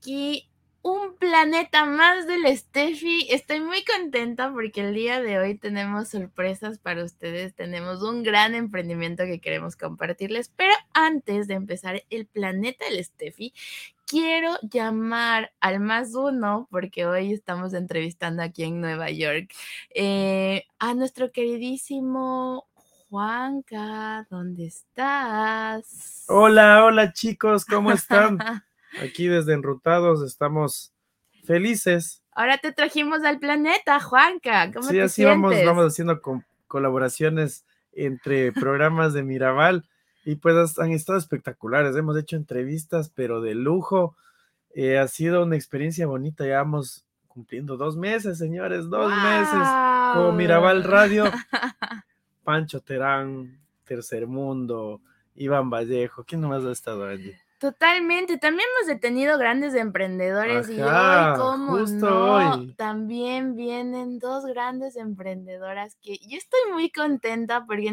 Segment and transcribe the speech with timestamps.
[0.00, 0.46] aquí.
[0.82, 3.26] Un planeta más del Steffi.
[3.28, 7.54] Estoy muy contenta porque el día de hoy tenemos sorpresas para ustedes.
[7.54, 10.50] Tenemos un gran emprendimiento que queremos compartirles.
[10.56, 13.52] Pero antes de empezar el planeta del Steffi,
[14.06, 19.52] quiero llamar al más uno, porque hoy estamos entrevistando aquí en Nueva York,
[19.94, 22.66] eh, a nuestro queridísimo
[23.10, 26.24] Juanca, ¿dónde estás?
[26.26, 28.38] Hola, hola chicos, ¿cómo están?
[29.02, 30.92] Aquí desde Enrutados estamos
[31.44, 32.22] felices.
[32.32, 34.70] Ahora te trajimos al planeta, Juanca.
[34.72, 36.20] ¿Cómo sí, así vamos, vamos haciendo
[36.66, 39.84] colaboraciones entre programas de Mirabal
[40.24, 41.96] y pues han estado espectaculares.
[41.96, 44.16] Hemos hecho entrevistas, pero de lujo.
[44.74, 46.46] Eh, ha sido una experiencia bonita.
[46.46, 49.68] Ya vamos cumpliendo dos meses, señores, dos meses
[50.14, 51.24] como Mirabal Radio.
[52.44, 55.00] Pancho Terán, Tercer Mundo,
[55.34, 57.32] Iván Vallejo, ¿quién más ha estado allí?
[57.60, 65.94] Totalmente, también hemos detenido grandes emprendedores y hoy, como no, también vienen dos grandes emprendedoras
[65.96, 67.92] que yo estoy muy contenta porque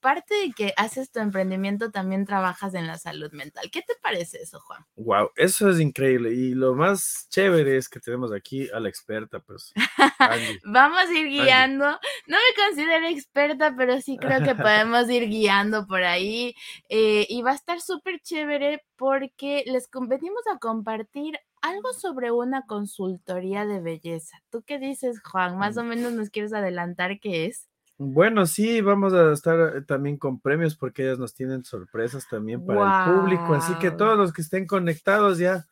[0.00, 3.70] aparte de que haces tu emprendimiento, también trabajas en la salud mental.
[3.70, 4.84] ¿Qué te parece eso, Juan?
[4.96, 9.40] Wow, eso es increíble y lo más chévere es que tenemos aquí a la experta,
[9.40, 9.72] pues.
[10.64, 11.84] Vamos a ir guiando.
[12.26, 16.54] No me considero experta, pero sí creo que podemos ir guiando por ahí
[16.88, 22.64] eh, y va a estar súper chévere porque les venimos a compartir algo sobre una
[22.66, 24.42] consultoría de belleza.
[24.50, 25.58] ¿Tú qué dices, Juan?
[25.58, 27.69] Más o menos nos quieres adelantar qué es.
[28.02, 32.80] Bueno, sí, vamos a estar también con premios porque ellas nos tienen sorpresas también para
[32.80, 33.52] el público.
[33.52, 35.66] Así que todos los que estén conectados ya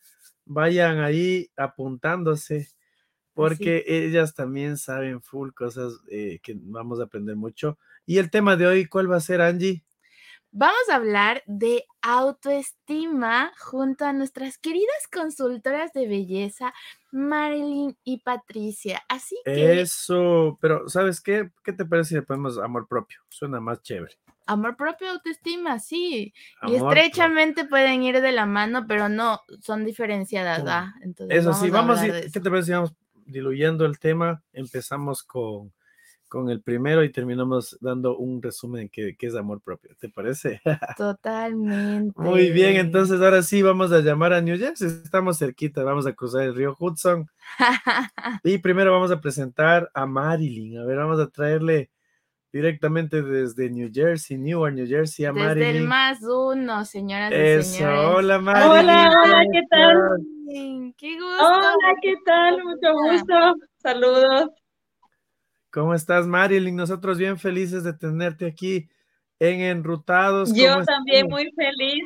[0.44, 2.68] vayan ahí apuntándose
[3.32, 7.78] porque ellas también saben full cosas eh, que vamos a aprender mucho.
[8.04, 9.82] Y el tema de hoy, ¿cuál va a ser, Angie?
[10.58, 16.74] Vamos a hablar de autoestima junto a nuestras queridas consultoras de belleza,
[17.12, 19.00] Marilyn y Patricia.
[19.08, 19.80] Así que.
[19.80, 21.52] Eso, pero ¿sabes qué?
[21.62, 23.20] ¿Qué te parece si le ponemos amor propio?
[23.28, 24.18] Suena más chévere.
[24.46, 26.34] Amor propio, autoestima, sí.
[26.66, 30.92] y estrechamente pueden ir de la mano, pero no, son diferenciadas, ¿ah?
[31.02, 32.94] Entonces, Eso sí, vamos, a ¿qué te parece si vamos
[33.26, 34.42] diluyendo el tema?
[34.52, 35.72] Empezamos con
[36.28, 39.90] con el primero y terminamos dando un resumen de qué, es amor propio.
[39.98, 40.60] ¿Te parece?
[40.96, 42.20] Totalmente.
[42.20, 44.88] Muy bien, entonces ahora sí vamos a llamar a New Jersey.
[44.88, 47.28] Estamos cerquita, vamos a cruzar el río Hudson.
[48.44, 50.78] y primero vamos a presentar a Marilyn.
[50.78, 51.90] A ver, vamos a traerle
[52.52, 55.58] directamente desde New Jersey, Newark, New Jersey, a Marilyn.
[55.58, 58.00] Desde el más uno, señoras y señores.
[58.04, 58.70] Hola, Marilyn.
[58.70, 59.96] Hola, hola, ¿qué tal?
[60.96, 61.46] Qué gusto.
[61.46, 62.62] Hola, ¿qué tal?
[62.64, 63.54] Mucho gusto.
[63.82, 64.50] Saludos.
[65.78, 66.74] ¿Cómo estás, Marilyn?
[66.74, 68.88] Nosotros bien felices de tenerte aquí
[69.38, 70.52] en Enrutados.
[70.52, 72.02] Yo también muy feliz,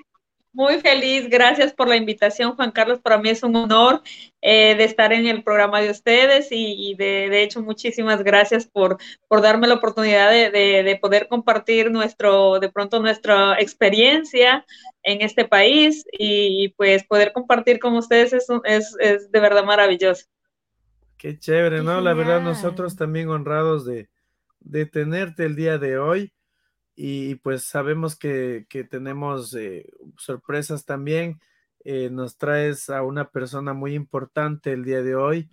[0.52, 1.30] muy feliz.
[1.30, 3.00] Gracias por la invitación, Juan Carlos.
[3.00, 4.02] Para mí es un honor
[4.42, 9.40] eh, de estar en el programa de ustedes y, de, hecho muchísimas gracias por, por
[9.40, 14.66] darme la oportunidad de, poder compartir nuestro, de pronto nuestra experiencia
[15.02, 20.26] en este país y, pues poder compartir con ustedes es, es, es de verdad maravilloso.
[21.22, 22.00] Qué chévere, ¿no?
[22.00, 24.08] La verdad, nosotros también honrados de,
[24.58, 26.32] de tenerte el día de hoy
[26.96, 31.38] y pues sabemos que, que tenemos eh, sorpresas también.
[31.84, 35.48] Eh, nos traes a una persona muy importante el día de hoy.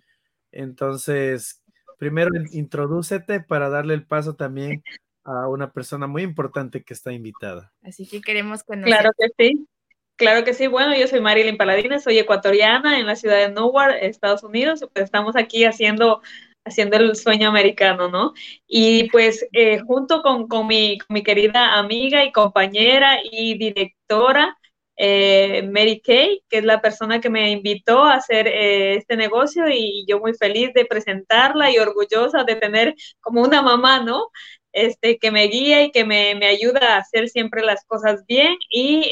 [0.51, 1.61] Entonces,
[1.99, 4.81] primero introdúcete para darle el paso también
[5.23, 7.73] a una persona muy importante que está invitada.
[7.83, 8.87] Así que queremos conocer.
[8.87, 9.67] Claro que sí.
[10.19, 13.99] Claro que sí, bueno, yo soy Marilyn Paladines, soy ecuatoriana en la ciudad de Newark,
[14.01, 16.21] Estados Unidos, pues estamos aquí haciendo,
[16.65, 18.33] haciendo el sueño americano, ¿no?
[18.67, 24.57] Y pues eh, junto con, con, mi, mi, querida amiga y compañera y directora,
[24.97, 29.69] eh, Mary Kay, que es la persona que me invitó a hacer eh, este negocio
[29.69, 34.27] y yo muy feliz de presentarla y orgullosa de tener como una mamá, ¿no?
[34.73, 38.57] Este, que me guía y que me, me ayuda a hacer siempre las cosas bien
[38.69, 39.09] y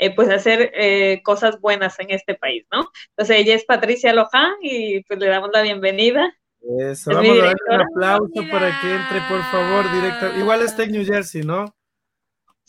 [0.00, 2.88] eh, pues hacer eh, cosas buenas en este país, ¿no?
[3.10, 6.34] Entonces ella es Patricia Loján y pues le damos la bienvenida.
[6.78, 10.38] Eso, vamos a darle un aplauso para que entre, por favor, directo.
[10.38, 11.66] Igual está en New Jersey, ¿no?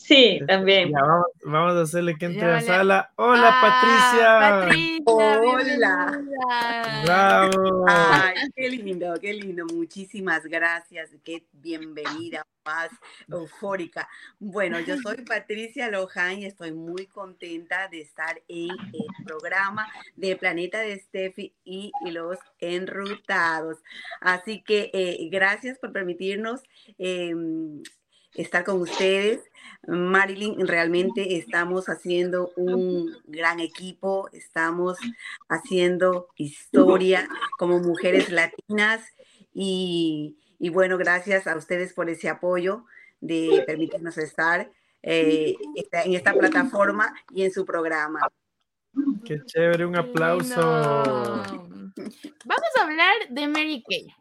[0.04, 0.90] Sí, también.
[1.44, 3.12] vamos, a hacerle que entre a sala.
[3.16, 5.02] Hola, ah, Patricia.
[5.06, 6.20] Hola.
[7.04, 7.84] Bravo.
[7.88, 9.64] Ay, qué lindo, qué lindo.
[9.66, 11.10] Muchísimas gracias.
[11.22, 12.90] Qué bienvenida, más
[13.30, 14.08] eufórica.
[14.40, 20.34] Bueno, yo soy Patricia Loján y estoy muy contenta de estar en el programa de
[20.34, 23.78] Planeta de Steffi y los Enrutados.
[24.20, 26.60] Así que eh, gracias por permitirnos.
[26.98, 27.82] Em,
[28.34, 29.40] estar con ustedes.
[29.86, 34.98] Marilyn, realmente estamos haciendo un gran equipo, estamos
[35.48, 39.04] haciendo historia como mujeres latinas
[39.52, 40.36] y,
[40.72, 42.84] bueno, gracias a ustedes por ese apoyo
[43.20, 44.70] de permitirnos estar
[45.02, 48.20] eh, en esta plataforma y en su programa.
[49.24, 50.60] Qué chévere, un aplauso.
[52.44, 54.14] Vamos a hablar de Mary Kay.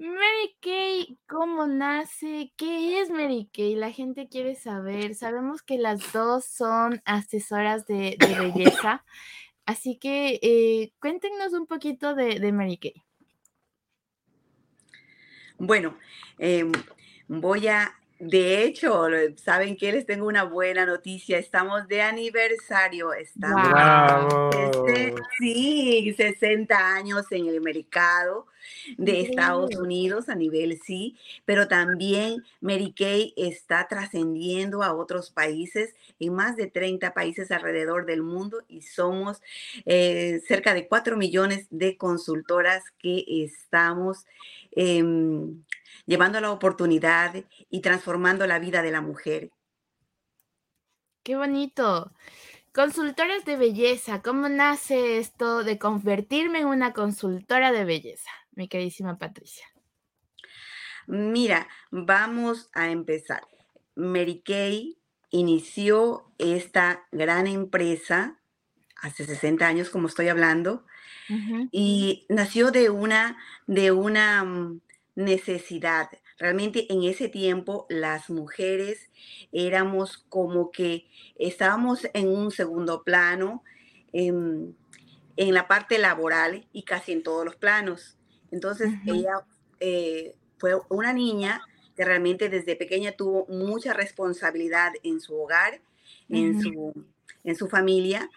[0.00, 2.54] Mary Kay, ¿cómo nace?
[2.56, 3.74] ¿Qué es Mary Kay?
[3.74, 5.14] La gente quiere saber.
[5.14, 9.04] Sabemos que las dos son asesoras de, belleza.
[9.66, 12.94] Así que eh, cuéntenos un poquito de, Mary Kay.
[15.58, 15.98] Bueno,
[16.38, 16.72] em,
[17.28, 19.06] voy a de hecho,
[19.36, 21.38] saben que les tengo una buena noticia.
[21.38, 23.14] Estamos de aniversario.
[23.14, 28.46] Estamos este, sí, 60 años en el mercado
[28.98, 35.94] de Estados Unidos a nivel sí, pero también Mary Kay está trascendiendo a otros países,
[36.18, 39.40] en más de 30 países alrededor del mundo y somos
[39.86, 44.26] eh, cerca de 4 millones de consultoras que estamos
[44.72, 45.62] em,
[46.06, 49.50] llevando la oportunidad y transformando la vida de la mujer.
[51.22, 52.12] Qué bonito.
[52.72, 59.18] Consultoras de belleza, ¿cómo nace esto de convertirme en una consultora de belleza, mi queridísima
[59.18, 59.66] Patricia?
[61.06, 63.42] Mira, vamos a empezar.
[63.96, 64.98] Mary Kay
[65.30, 68.40] inició esta gran empresa
[69.02, 70.84] hace 60 años, como estoy hablando,
[71.70, 73.36] y nació de una,
[73.66, 74.80] de una mm,
[75.20, 76.08] necesidad.
[76.38, 79.10] Realmente en ese tiempo las mujeres
[79.52, 81.06] éramos como que
[81.38, 83.62] estábamos en un segundo plano,
[84.12, 84.76] en,
[85.36, 88.18] la parte laboral y casi en todos los planos.
[88.50, 89.46] Entonces ella
[89.78, 91.62] eh, fue una niña
[91.96, 95.80] que realmente desde pequeña tuvo mucha responsabilidad en su hogar,
[96.28, 96.92] en, su,
[97.44, 98.28] en su familia,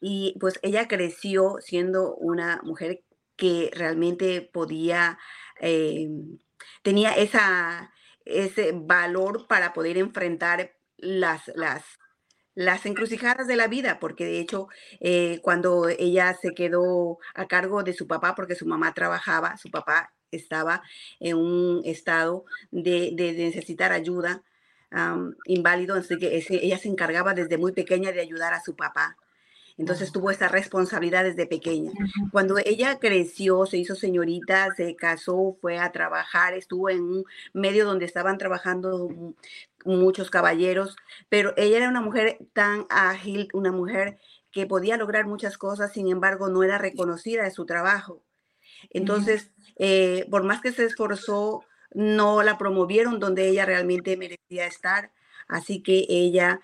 [0.00, 3.02] y pues ella creció siendo una mujer
[3.36, 5.18] que realmente podía
[5.60, 6.38] Em,
[6.82, 7.92] tenía esa,
[8.24, 11.84] ese valor para poder enfrentar las, las,
[12.54, 14.68] las encrucijadas de la vida, porque de hecho
[15.00, 19.70] eh, cuando ella se quedó a cargo de su papá, porque su mamá trabajaba, su
[19.70, 20.82] papá estaba
[21.20, 24.42] en un estado de, necesitar ayuda,
[25.46, 29.16] inválido, así que ella se encargaba desde muy pequeña de ayudar a su papá.
[29.76, 31.90] Entonces tuvo esa responsabilidad desde pequeña.
[32.30, 37.84] Cuando ella creció, se hizo señorita, se casó, fue a trabajar, estuvo en un medio
[37.84, 39.08] donde estaban trabajando
[39.84, 40.96] muchos caballeros,
[41.28, 44.18] pero ella era una mujer tan ágil, una mujer
[44.52, 48.22] que podía lograr muchas cosas, sin embargo, no era reconocida de su trabajo.
[48.90, 55.12] Entonces, eh, por más que se esforzó, no la promovieron donde ella realmente merecía estar.
[55.48, 56.60] Así que ella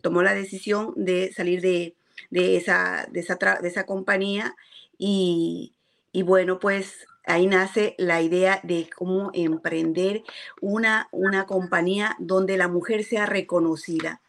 [0.00, 1.96] tomó la decisión de salir de,
[2.30, 4.56] de esa, de esa, de esa compañía
[4.98, 5.74] y,
[6.12, 10.22] y, bueno, pues ahí nace la idea de cómo emprender
[10.60, 14.20] una, una compañía donde la mujer sea reconocida.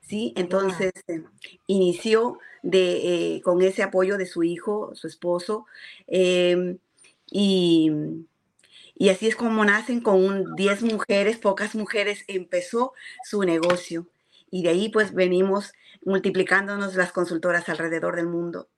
[0.00, 0.32] ¿sí?
[0.36, 0.92] Entonces
[1.66, 5.66] inició de, eh, con ese apoyo de su hijo, su esposo,
[6.06, 6.78] em,
[7.30, 7.90] y,
[8.94, 12.92] y, así es como nacen con 10 mujeres, pocas mujeres, empezó
[13.24, 14.06] su negocio.
[14.50, 15.72] Y de ahí pues venimos
[16.04, 18.68] multiplicándonos las consultoras alrededor del mundo.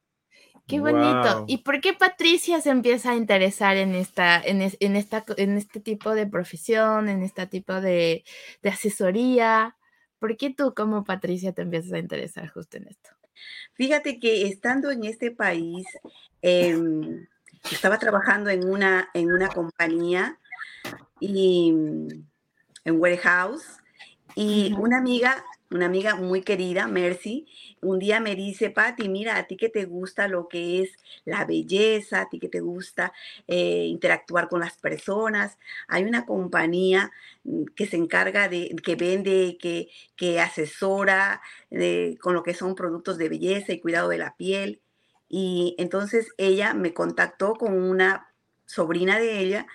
[0.67, 1.45] Qué bonito.
[1.47, 6.15] ¿Y por qué Patricia se empieza a interesar en esta, en, esta, en este tipo
[6.15, 8.25] de profesión, en este tipo de,
[8.65, 9.77] asesoría?
[10.19, 13.11] ¿Por qué tú como Patricia te empiezas a interesar justo en esto?
[13.75, 15.87] Fíjate que estando en este país,
[16.41, 17.27] em,
[17.71, 20.39] estaba trabajando en una, en una compañía
[21.21, 21.75] y
[22.85, 23.65] en warehouse
[24.35, 27.49] y una amiga una amiga muy querida, Mercy,
[27.81, 30.93] un día me dice, Patti, mira, a ti que te gusta lo que es
[31.25, 33.13] la belleza, a ti que te gusta
[33.49, 37.11] eh, interactuar con las personas, hay una compañía
[37.43, 42.77] mm, que se encarga de, que vende, que, que asesora de, con lo que son
[42.77, 44.81] productos de belleza y cuidado de la piel.
[45.29, 48.33] Y entonces ella me contactó con una
[48.65, 49.67] sobrina de ella.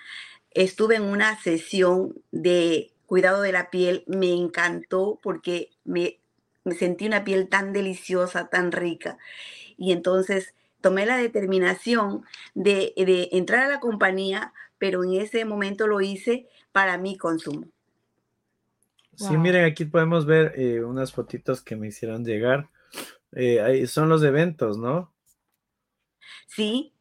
[0.52, 6.20] Estuve en una sesión de cuidado de la piel me encantó porque me,
[6.78, 9.18] sentí una piel tan deliciosa, tan rica.
[9.76, 12.22] Y entonces tomé la determinación
[12.54, 12.92] de,
[13.32, 17.66] entrar a la compañía, pero en ese momento lo hice para mi consumo.
[19.16, 22.68] Sí, miren, aquí podemos ver eh, unas fotitos que me hicieron llegar.
[23.32, 25.12] Eh, ahí son los eventos, ¿no?
[26.46, 26.92] Sí,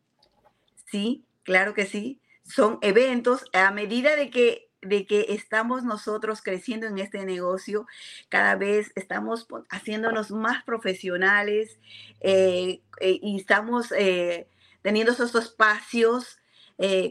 [0.85, 2.19] sí, claro que sí.
[2.41, 7.85] Son eventos a medida de que de que estamos nosotros creciendo en este negocio,
[8.29, 11.79] cada vez estamos haciéndonos más profesionales
[12.21, 14.47] eh, eh, y estamos eh,
[14.81, 16.37] teniendo esos espacios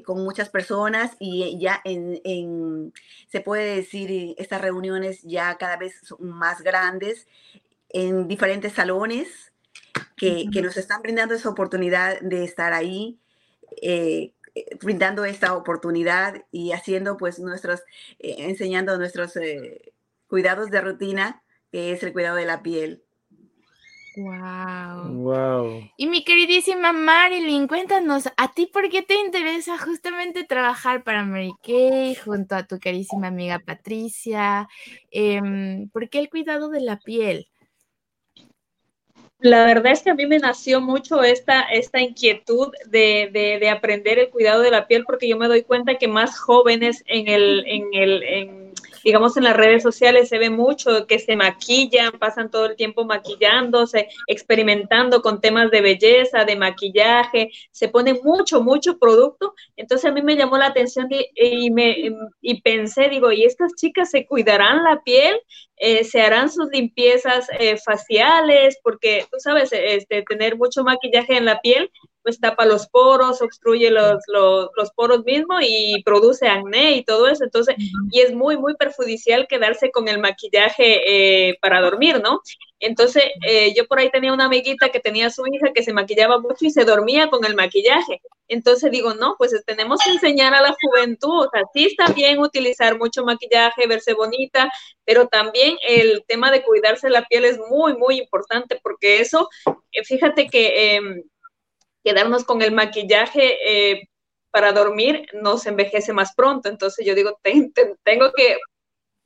[0.07, 2.95] con muchas personas y ya en,
[3.31, 7.27] se puede decir, estas reuniones ya cada vez son más grandes
[7.91, 9.53] en diferentes salones
[10.17, 13.19] que, que nos están brindando esa oportunidad de estar ahí
[13.83, 14.33] eh,
[14.81, 17.81] brindando esta oportunidad y haciendo pues nuestros,
[18.19, 19.93] eh, enseñando nuestros eh,
[20.27, 23.03] cuidados de rutina, que es el cuidado de la piel.
[24.17, 25.13] Wow.
[25.15, 25.91] Wow.
[25.97, 31.53] Y mi queridísima Marilyn, cuéntanos, ¿a ti por qué te interesa justamente trabajar para Mary
[31.63, 34.69] Kay junto a tu carísima amiga Patricia?
[35.13, 37.49] Em, ¿Por qué el cuidado de la piel?
[39.41, 43.71] La verdad es que a mí me nació mucho esta, esta inquietud de, de, de,
[43.71, 47.29] aprender el cuidado de la piel porque yo me doy cuenta que más jóvenes en
[47.29, 48.68] el, en el, en
[49.03, 53.05] digamos, en las redes sociales se ve mucho que se maquillan, pasan todo el tiempo
[53.05, 59.55] maquillándose, experimentando con temas de belleza, de maquillaje, se pone mucho, mucho producto.
[59.77, 61.97] Entonces a mí me llamó la atención y, me,
[62.41, 65.41] y pensé, digo, ¿y estas chicas se cuidarán la piel?
[65.77, 71.45] Eh, se harán sus limpiezas eh, faciales, porque tú sabes, este, tener mucho maquillaje en
[71.45, 71.91] la piel
[72.23, 77.29] pues tapa los poros, obstruye los, los, los, poros mismos y produce acné y todo
[77.29, 77.45] eso.
[77.45, 77.77] Entonces,
[78.11, 82.41] y es muy, muy perjudicial quedarse con el maquillaje eh, para dormir, ¿no?
[82.81, 86.39] Entonces, eh, yo por ahí tenía una amiguita que tenía su hija que se maquillaba
[86.39, 88.21] mucho y se dormía con el maquillaje.
[88.47, 92.39] Entonces digo, no, pues tenemos que enseñar a la juventud, o sea, sí está bien
[92.39, 94.71] utilizar mucho maquillaje, verse bonita,
[95.05, 99.51] pero también el tema de cuidarse la piel es muy, muy importante porque eso,
[99.93, 101.23] eh, fíjate que em,
[102.09, 104.09] quedarnos con el maquillaje eh,
[104.51, 106.71] para dormir nos envejece más pronto.
[106.71, 108.57] Entonces yo digo, tengo que,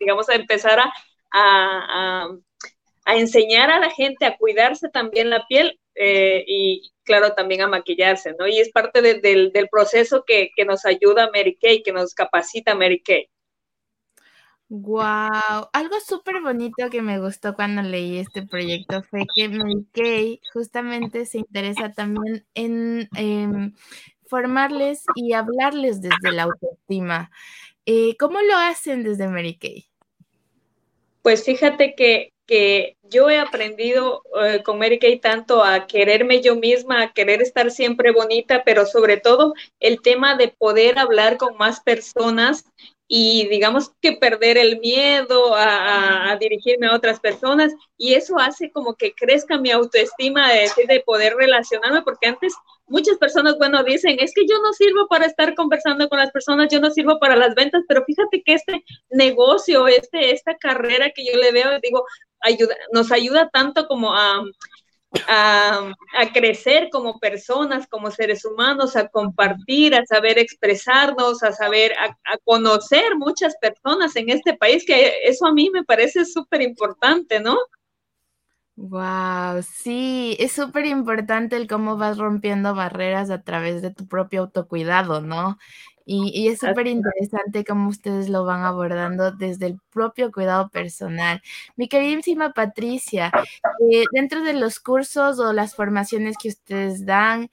[0.00, 0.90] digamos, a empezar a,
[1.30, 7.68] a, enseñar a la gente a cuidarse también la piel eh, y, claro, también a
[7.68, 8.48] maquillarse, ¿no?
[8.48, 12.74] Y es parte del, del, proceso que, que, nos ayuda Mary Kay, que nos capacita
[12.74, 13.28] Mary Kay.
[14.74, 20.40] Wow, algo súper bonito que me gustó cuando leí este proyecto fue que Mary Kay
[20.54, 23.74] justamente se interesa también en em,
[24.24, 27.30] formarles y hablarles desde la autoestima.
[27.84, 29.84] Eh, ¿Cómo lo hacen desde Mary Kay?
[31.20, 36.56] Pues fíjate que, que yo he aprendido eh, con Mary Kay tanto a quererme yo
[36.56, 41.58] misma, a querer estar siempre bonita, pero sobre todo el tema de poder hablar con
[41.58, 42.64] más personas
[43.14, 48.94] y digamos que perder el miedo a, dirigirme a otras personas y eso hace como
[48.94, 52.54] que crezca mi autoestima de, de poder relacionarme porque antes
[52.86, 56.68] muchas personas, bueno, dicen, es que yo no sirvo para estar conversando con las personas,
[56.72, 61.26] yo no sirvo para las ventas, pero fíjate que este negocio, este, esta carrera que
[61.26, 62.06] yo le veo, digo,
[62.40, 64.42] ayuda, nos ayuda tanto como a,
[65.28, 65.92] a,
[66.32, 73.16] crecer como personas, como seres humanos, a compartir, a saber expresarnos, a saber, a, conocer
[73.16, 77.58] muchas personas en este país, que eso a mí me parece súper importante, ¿no?
[78.74, 84.40] Wow, sí, es súper importante el cómo vas rompiendo barreras a través de tu propio
[84.40, 85.58] autocuidado, ¿no?
[86.04, 91.42] Y, es súper interesante cómo ustedes lo van abordando desde el propio cuidado personal.
[91.76, 93.30] Mi queridísima Patricia,
[93.90, 97.50] eh, dentro de los cursos o las formaciones que ustedes dan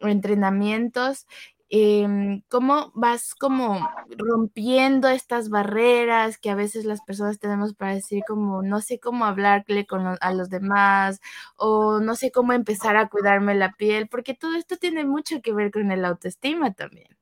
[0.00, 1.26] o entrenamientos,
[1.70, 8.22] em, ¿cómo vas como rompiendo estas barreras que a veces las personas tenemos para decir
[8.28, 11.20] como no sé cómo hablarle con a los demás
[11.56, 14.08] o no sé cómo empezar a cuidarme la piel?
[14.08, 17.21] Porque todo esto tiene mucho que ver con el autoestima también.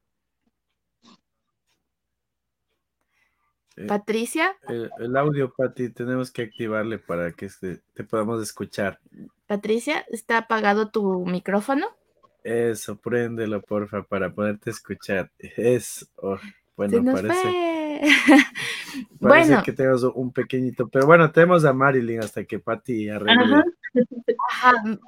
[3.77, 4.57] Eh, Patricia.
[4.69, 7.49] El, audio, Pati, tenemos que activarle para que
[7.95, 8.99] te podamos escuchar.
[9.47, 11.87] Patricia, ¿está apagado tu micrófono?
[12.43, 15.31] Eso, préndelo, porfa, para poderte escuchar.
[15.39, 16.09] Es,
[16.77, 18.01] bueno, parece.
[19.21, 23.65] parece que tenemos un pequeñito, pero bueno, tenemos a Marilyn hasta que Pati arregle.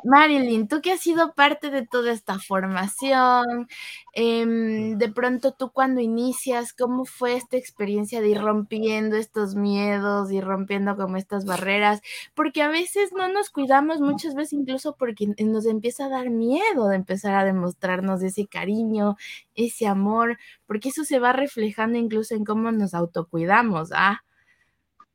[0.05, 3.69] Marilyn, tú que has sido parte de toda esta formación,
[4.15, 10.31] em, de pronto tú cuando inicias, ¿cómo fue esta experiencia de ir rompiendo estos miedos
[10.33, 12.01] y rompiendo como estas barreras?
[12.35, 16.89] Porque a veces no nos cuidamos, muchas veces incluso porque nos empieza a dar miedo
[16.89, 19.17] de empezar a demostrarnos ese cariño,
[19.55, 24.23] ese amor, porque eso se va reflejando incluso en cómo nos autocuidamos, ¿ah?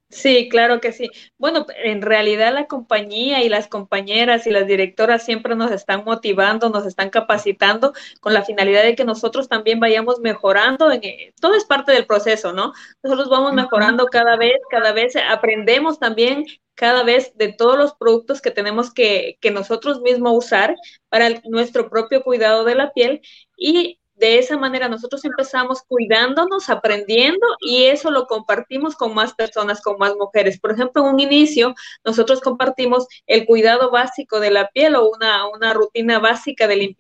[0.09, 1.09] Sí, claro que sí.
[1.37, 6.69] Bueno, en realidad la compañía y las compañeras y las directoras siempre nos están motivando,
[6.69, 10.91] nos están capacitando con la finalidad de que nosotros también vayamos mejorando.
[10.93, 12.71] En, eh, todo es parte del proceso, ¿no?
[13.03, 16.45] Nosotros vamos mejorando cada vez, cada vez aprendemos también
[16.75, 20.75] cada vez de todos los productos que tenemos que, que nosotros mismos usar
[21.09, 23.21] para nuestro propio cuidado de la piel
[23.57, 29.81] y de esa manera nosotros empezamos cuidándonos, aprendiendo y eso lo compartimos con más personas,
[29.81, 30.59] con más mujeres.
[30.59, 35.47] Por ejemplo, en un inicio nosotros compartimos el cuidado básico de la piel o una,
[35.47, 36.95] una rutina básica del,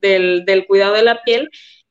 [0.00, 1.50] del, cuidado de la piel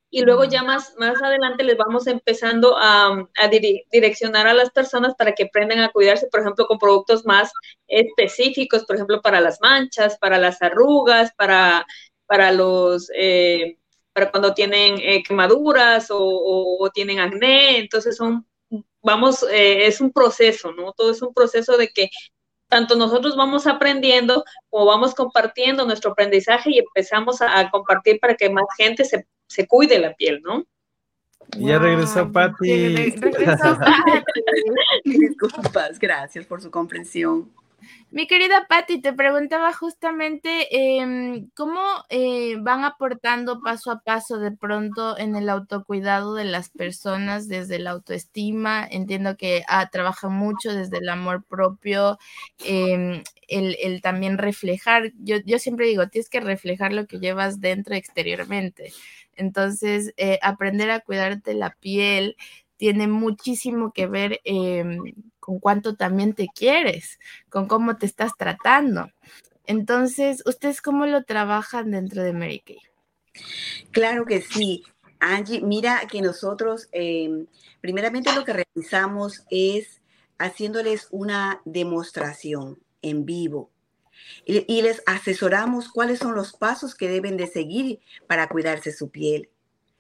[0.09, 3.47] y luego ya más, más adelante les vamos empezando a, a
[3.91, 7.51] direccionar a las personas para que aprendan a cuidarse, por ejemplo, con productos más
[7.87, 11.85] específicos, por ejemplo, para las manchas, para las arrugas, para,
[12.25, 13.09] para los...
[13.17, 13.77] Eh,
[14.13, 18.45] para cuando tienen eh, quemaduras o, tienen acné, entonces son,
[19.01, 20.93] vamos, eh, es un proceso, ¿no?
[20.93, 22.09] Todo es un proceso de que
[22.67, 28.49] tanto nosotros vamos aprendiendo como vamos compartiendo nuestro aprendizaje y empezamos a, compartir para que
[28.49, 30.65] más gente se, se cuide la piel, ¿no?
[31.57, 33.11] Ya regresó Patti.
[33.11, 33.77] Regresó
[35.03, 37.51] Disculpas, gracias por su comprensión.
[38.13, 40.67] Mi querida Patti, te preguntaba justamente
[40.99, 46.69] em, cómo eh, van aportando paso a paso de pronto en el autocuidado de las
[46.69, 48.85] personas desde la autoestima.
[48.85, 49.89] Entiendo que ah,
[50.29, 52.17] mucho desde el amor propio,
[52.65, 55.13] em, el, también reflejar.
[55.19, 58.91] Yo, yo siempre digo, tienes que reflejar lo que llevas dentro exteriormente.
[59.37, 62.35] Entonces, eh, aprender a cuidarte la piel
[62.81, 69.11] tiene muchísimo que ver em, con cuánto también te quieres, con cómo te estás tratando.
[69.67, 72.79] Entonces, ¿ustedes cómo lo trabajan dentro de Mary Kay?
[73.91, 74.83] Claro que sí.
[75.19, 77.45] Angie, mira que nosotros, em,
[77.81, 80.01] primeramente lo que realizamos es
[80.39, 83.69] haciéndoles una demostración en vivo
[84.43, 89.11] y, y, les asesoramos cuáles son los pasos que deben de seguir para cuidarse su
[89.11, 89.51] piel.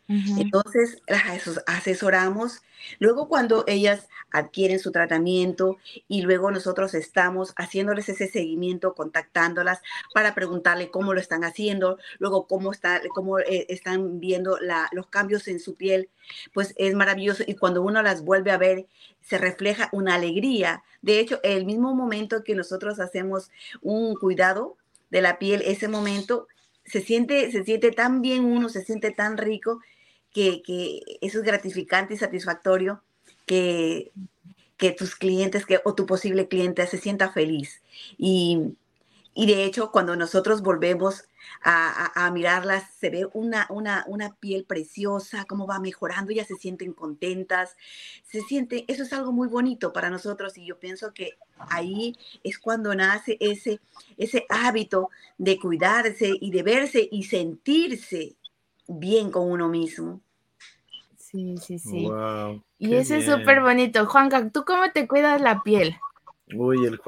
[0.07, 2.61] Entonces, las asesoramos.
[2.99, 9.79] Luego, cuando ellas adquieren su tratamiento y luego nosotros estamos haciéndoles ese seguimiento, contactándolas
[10.13, 14.57] para preguntarle cómo lo están haciendo, luego cómo, está, cómo eh, están viendo
[14.91, 16.09] los cambios en su piel,
[16.53, 17.43] pues es maravilloso.
[17.47, 18.87] Y cuando uno las vuelve a ver,
[19.21, 20.83] se refleja una alegría.
[21.01, 23.49] De hecho, el mismo momento que nosotros hacemos
[23.81, 24.77] un cuidado
[25.09, 26.47] de la piel, ese momento
[26.85, 29.81] se siente, se siente tan bien uno, se siente tan rico
[30.31, 33.03] que, eso es gratificante y satisfactorio
[33.45, 34.11] que,
[34.77, 37.81] que tus clientes que, o tu posible cliente se sienta feliz.
[38.17, 38.75] Y,
[39.35, 41.25] de hecho, cuando nosotros volvemos
[41.63, 46.93] a, mirarlas, se ve una, una, una, piel preciosa, cómo va mejorando, ellas se sienten
[46.93, 47.75] contentas,
[48.23, 52.57] se siente, eso es algo muy bonito para nosotros y yo pienso que ahí es
[52.57, 53.79] cuando nace ese,
[54.17, 58.35] ese hábito de cuidarse y de verse y sentirse
[58.99, 60.21] bien con uno mismo.
[61.17, 62.09] Sí, sí, sí.
[62.77, 64.05] y ese es súper bonito.
[64.05, 65.95] Juanca, ¿tú cómo te cuidas la piel?
[66.53, 66.99] Uy, el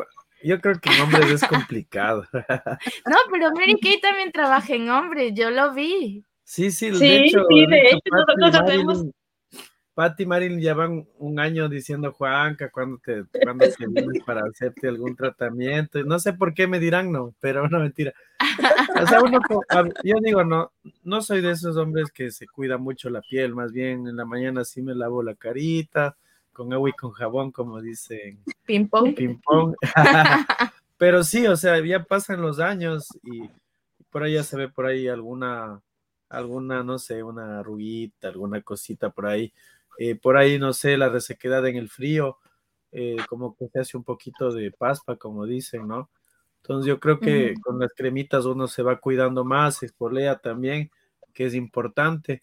[0.44, 2.26] Yo creo que en hombres es complicado.
[2.34, 6.24] no, pero Mary Kay también trabaja en hombres, yo lo vi.
[6.46, 8.00] Sí, sí, de hecho, sí, de, hecho,
[8.38, 9.06] nosotros
[9.94, 14.88] Patti y Marilyn llevan un año diciendo, Juanca, ¿cuándo te, cuándo te vienes para hacerte
[14.88, 16.04] algún tratamiento?
[16.04, 18.14] No sé por qué me dirán no, pero no, mentira.
[19.02, 19.40] O sea, uno,
[20.04, 20.72] yo digo, no,
[21.04, 24.26] no soy de esos hombres que se cuida mucho la piel, más bien en la
[24.26, 26.16] mañana sí me lavo la carita,
[26.52, 28.40] con agua y con jabón, como dicen.
[28.66, 29.16] Ping pong.
[29.16, 29.76] Ping pong.
[30.98, 33.50] pero sí, o sea, ya pasan los años y
[34.12, 35.82] por ahí ya se ve por ahí alguna,
[36.30, 39.52] alguna, no sé, una arruguita, alguna cosita por ahí
[39.98, 42.38] eh, por ahí, no sé, la resequedad en el frío,
[42.92, 46.10] eh, como que se hace un poquito de paspa, como dicen, ¿no?
[46.62, 50.92] Entonces yo creo que con las cremitas uno se va cuidando más, exfolea también,
[51.34, 52.42] que es importante.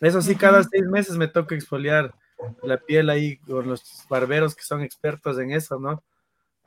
[0.00, 2.14] Eso sí, cada seis meses me toca exfoliar
[2.62, 6.02] la piel ahí con los barberos que son expertos en eso, ¿no?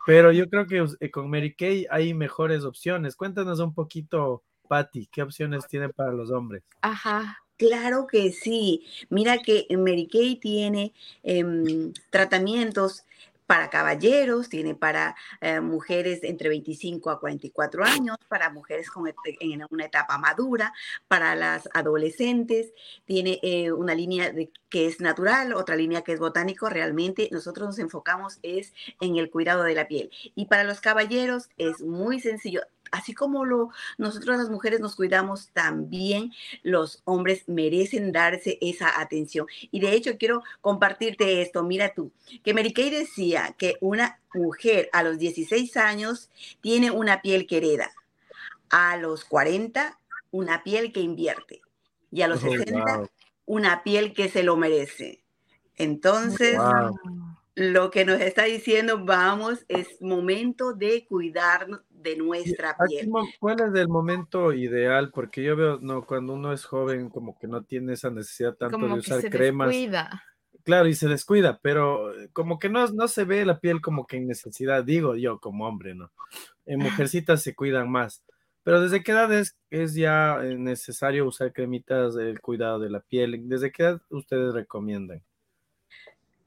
[0.05, 3.15] Pero yo creo que eh, con Mary Kay hay mejores opciones.
[3.15, 6.63] Cuéntanos un poquito, Patty, ¿qué opciones tiene para los hombres?
[6.81, 7.37] Ajá.
[7.57, 8.85] Claro que sí.
[9.09, 10.93] Mira que Mary Kay tiene
[11.23, 13.03] em, tratamientos
[13.47, 19.65] para caballeros, tiene para eh, mujeres entre 25 a 44 años, para mujeres con, en
[19.71, 20.73] una etapa madura,
[21.07, 22.73] para las adolescentes,
[23.05, 24.33] tiene eh, una línea
[24.69, 26.69] que es natural, otra línea que es botánico.
[26.69, 30.11] Realmente nosotros nos enfocamos es en el cuidado de la piel.
[30.35, 35.49] Y para los caballeros es muy sencillo así como lo, nosotros las mujeres nos cuidamos,
[35.53, 39.47] también los hombres merecen darse esa atención.
[39.71, 42.11] Y de hecho quiero compartirte esto, mira tú,
[42.43, 46.29] que Mary Kay decía que una mujer a los 16 años
[46.61, 47.91] tiene una piel que hereda,
[48.69, 49.97] a los 40
[50.31, 51.61] una piel que invierte
[52.11, 53.09] y a los 60
[53.45, 55.23] una piel que se lo merece.
[55.77, 56.57] Entonces,
[57.55, 63.09] lo que nos está diciendo, vamos, es momento de cuidarnos de nuestra piel.
[63.39, 65.11] ¿Cuál es el momento ideal?
[65.11, 68.77] Porque yo veo, no, cuando uno es joven, como que no tiene esa necesidad tanto
[68.77, 69.69] de usar se cremas.
[69.69, 70.23] Descuida.
[70.63, 74.05] Claro, y se descuida, pero eh, como que no, no se ve la piel como
[74.05, 76.11] que en necesidad, digo yo como hombre, ¿no?
[76.65, 76.79] En
[77.09, 78.23] mujercitas se cuidan más.
[78.63, 82.99] Pero ¿desde qué edad es, es ya eh, necesario usar cremitas del cuidado de la
[82.99, 83.47] piel?
[83.47, 85.23] ¿Desde qué edad ustedes recomiendan?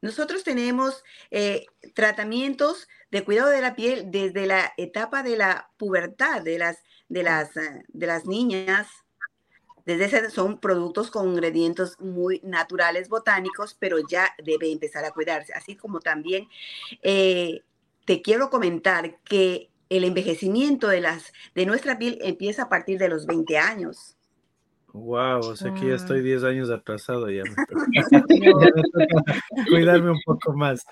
[0.02, 6.42] Nosotros tenemos eh, tratamientos de cuidado de la piel desde la etapa de la pubertad
[6.42, 8.88] de las, de las, eh, de las niñas.
[9.84, 15.52] Desde ese son productos con ingredientes muy naturales, botánicos, pero ya debe empezar a cuidarse.
[15.52, 16.48] Así como también
[17.02, 17.62] eh,
[18.04, 23.08] te quiero comentar que el envejecimiento de, las, de nuestra piel empieza a partir de
[23.08, 24.16] los 20 años.
[24.92, 27.55] Wow, o sea que ya estoy 10 años atrasado, ya me
[29.68, 30.85] cuidarme un poco más.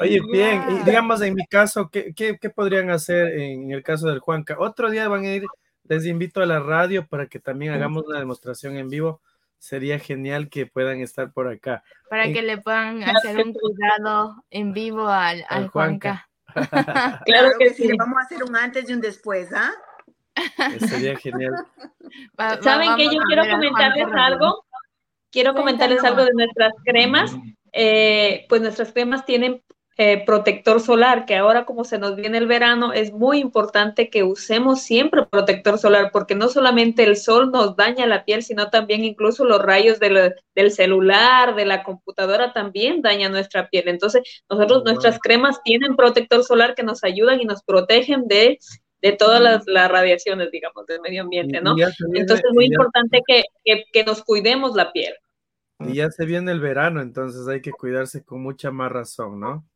[0.00, 4.08] Oye, bien, y digamos en mi caso, ¿qué, ¿qué, qué, podrían hacer en el caso
[4.08, 4.56] del Juanca?
[4.58, 5.44] Otro día van a ir,
[5.84, 9.20] les invito a la radio para que también hagamos una demostración en vivo.
[9.58, 11.82] Sería genial que puedan estar por acá.
[12.10, 16.28] Para que le puedan hacer un cuidado en vivo al, al, Juanca.
[17.24, 19.72] claro que sí, vamos a hacer un antes y un después, ¿ah?
[20.88, 21.52] Sería genial.
[22.60, 24.64] ¿Saben que yo quiero comentarles algo?
[25.30, 27.36] Quiero comentarles algo de nuestras cremas.
[27.72, 29.62] Eh, pues nuestras cremas tienen
[29.98, 34.24] eh, protector solar, que ahora como se nos viene el verano, es muy importante que
[34.24, 39.04] usemos siempre protector solar, porque no solamente el sol nos daña la piel, sino también
[39.04, 40.34] incluso los rayos del,
[40.70, 43.88] celular, de la computadora también daña nuestra piel.
[43.88, 48.58] Entonces, nosotros, nuestras cremas tienen protector solar que nos ayudan y nos protegen de
[49.02, 51.74] de todas las, radiaciones, digamos, del medio ambiente, ¿no?
[52.14, 53.44] entonces es muy importante que,
[53.92, 55.14] que, nos cuidemos la piel.
[55.80, 59.68] Y ya se viene el verano, entonces hay que cuidarse con mucha más razón, ¿no?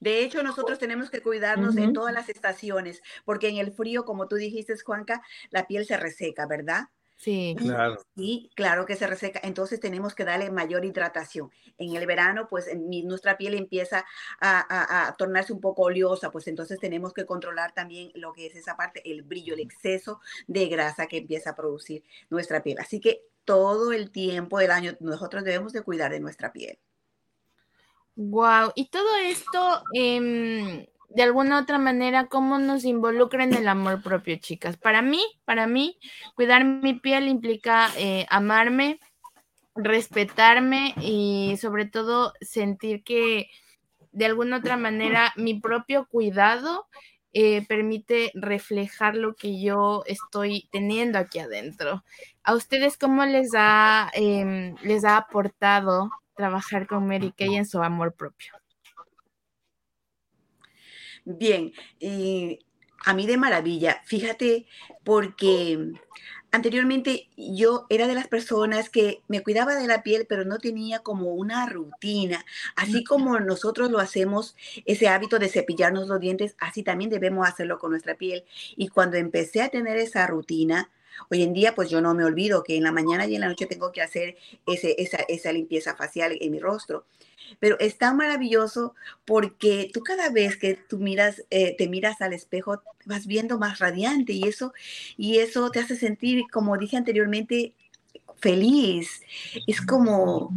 [0.00, 4.26] De hecho, nosotros tenemos que cuidarnos en todas las estaciones, porque en el frío, como
[4.26, 6.88] tú dijiste, Juanca, la piel se reseca, ¿verdad?
[7.16, 7.96] Sí, claro.
[8.16, 9.40] Sí, claro que se reseca.
[9.42, 11.50] Entonces tenemos que darle mayor hidratación.
[11.78, 14.04] En el verano, pues nuestra piel empieza
[14.40, 18.76] a, tornarse un poco oleosa, pues entonces tenemos que controlar también lo que es esa
[18.76, 22.78] parte, el brillo, el exceso de grasa que empieza a producir nuestra piel.
[22.78, 26.78] Así que todo el tiempo del año nosotros debemos de cuidar de nuestra piel.
[28.16, 34.02] Wow, y todo esto, eh, de alguna otra manera, cómo nos involucra en el amor
[34.02, 34.76] propio, chicas.
[34.76, 35.98] Para mí, para mí,
[36.34, 38.98] cuidar mi piel implica eh, amarme,
[39.76, 43.48] respetarme y sobre todo sentir que
[44.10, 46.86] de alguna otra manera mi propio cuidado
[47.32, 52.04] eh, permite reflejar lo que yo estoy teniendo aquí adentro.
[52.42, 57.82] ¿A ustedes cómo les ha, em, les ha aportado trabajar con Mary Kay en su
[57.82, 58.63] amor propio?
[61.24, 62.58] Bien, y
[63.04, 64.66] a mí de maravilla, fíjate,
[65.04, 65.92] porque
[66.52, 71.00] anteriormente yo era de las personas que me cuidaba de la piel, pero no tenía
[71.00, 72.44] como una rutina.
[72.76, 77.78] Así como nosotros lo hacemos, ese hábito de cepillarnos los dientes, así también debemos hacerlo
[77.78, 78.44] con nuestra piel.
[78.76, 80.90] Y cuando empecé a tener esa rutina,
[81.30, 83.48] Hoy en día, pues yo no me olvido que en la mañana y en la
[83.48, 87.06] noche tengo que hacer ese, esa, esa limpieza facial en mi rostro.
[87.60, 92.32] Pero es tan maravilloso porque tú cada vez que tú miras, eh, te miras al
[92.32, 94.72] espejo, vas viendo más radiante y eso,
[95.16, 97.74] y eso te hace sentir, como dije anteriormente,
[98.36, 99.22] feliz.
[99.66, 100.52] Es como,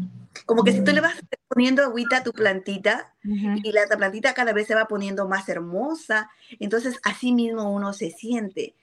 [0.46, 1.16] como que si tú le vas
[1.48, 6.30] poniendo agüita a tu plantita y la plantita cada vez se va poniendo más hermosa,
[6.60, 8.76] entonces así mismo uno se siente,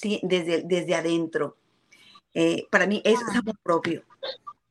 [0.00, 0.20] ¿sí?
[0.22, 1.56] Desde, desde adentro.
[2.34, 4.02] Eh, para mí es amor propio.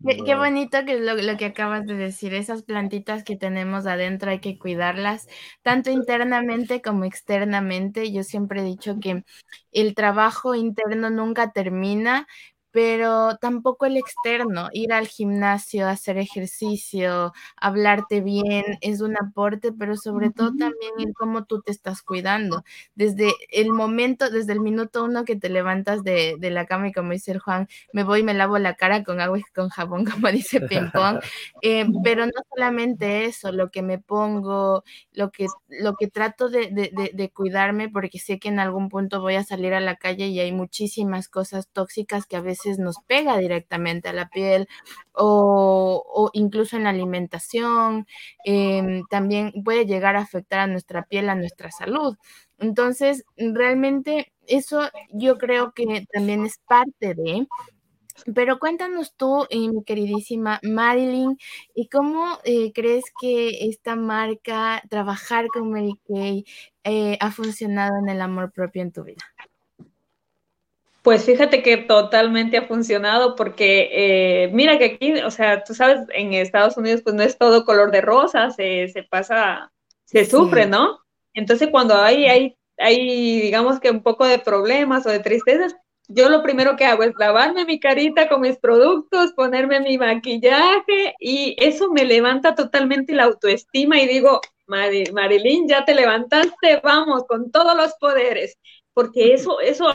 [0.01, 4.39] Qué, bonito que es lo, que acabas de decir, esas plantitas que tenemos adentro hay
[4.39, 5.27] que cuidarlas,
[5.61, 8.09] tanto internamente como externamente.
[8.13, 9.25] Yo siempre he dicho que
[9.73, 12.27] el trabajo interno nunca termina,
[12.71, 19.97] pero tampoco el externo, ir al gimnasio, hacer ejercicio, hablarte bien es un aporte, pero
[19.97, 22.63] sobre todo también en cómo tú te estás cuidando.
[22.93, 27.11] Desde el momento, desde el minuto uno que te levantas de, la cama y como
[27.11, 30.05] dice el Juan, me voy y me lavo la cara con agua y con jabón,
[30.27, 31.19] como dice Pimpón,
[31.61, 36.69] eh, pero no solamente eso, lo que me pongo, lo que, lo que trato de,
[37.13, 40.39] de cuidarme, porque sé que en algún punto voy a salir a la calle y
[40.39, 44.67] hay muchísimas cosas tóxicas que a veces nos pega directamente a la piel
[45.13, 48.05] o, incluso en la alimentación,
[48.45, 52.17] em, también puede llegar a afectar a nuestra piel, a nuestra salud.
[52.59, 57.47] Entonces, realmente eso yo creo que también es parte de,
[58.35, 61.37] pero cuéntanos tú, eh, mi queridísima Marilyn,
[61.75, 66.45] ¿y cómo eh, crees que esta marca, trabajar con Mary Kay,
[66.85, 69.23] eh, ha funcionado en el amor propio en tu vida?
[71.09, 76.01] Pues fíjate que totalmente ha funcionado porque eh, mira que aquí, o sea, tú sabes,
[76.13, 79.71] en Estados Unidos pues no es todo color de rosa, se, pasa,
[80.05, 80.99] se sufre, ¿no?
[81.33, 85.75] Entonces cuando hay, hay, hay, digamos que un poco de problemas o de tristezas,
[86.07, 91.15] yo lo primero que hago es lavarme mi carita con mis productos, ponerme mi maquillaje
[91.19, 97.49] y eso me levanta totalmente la autoestima y digo, Marilyn, ya te levantaste, vamos, con
[97.49, 98.59] todos los poderes,
[98.93, 99.91] porque eso, eso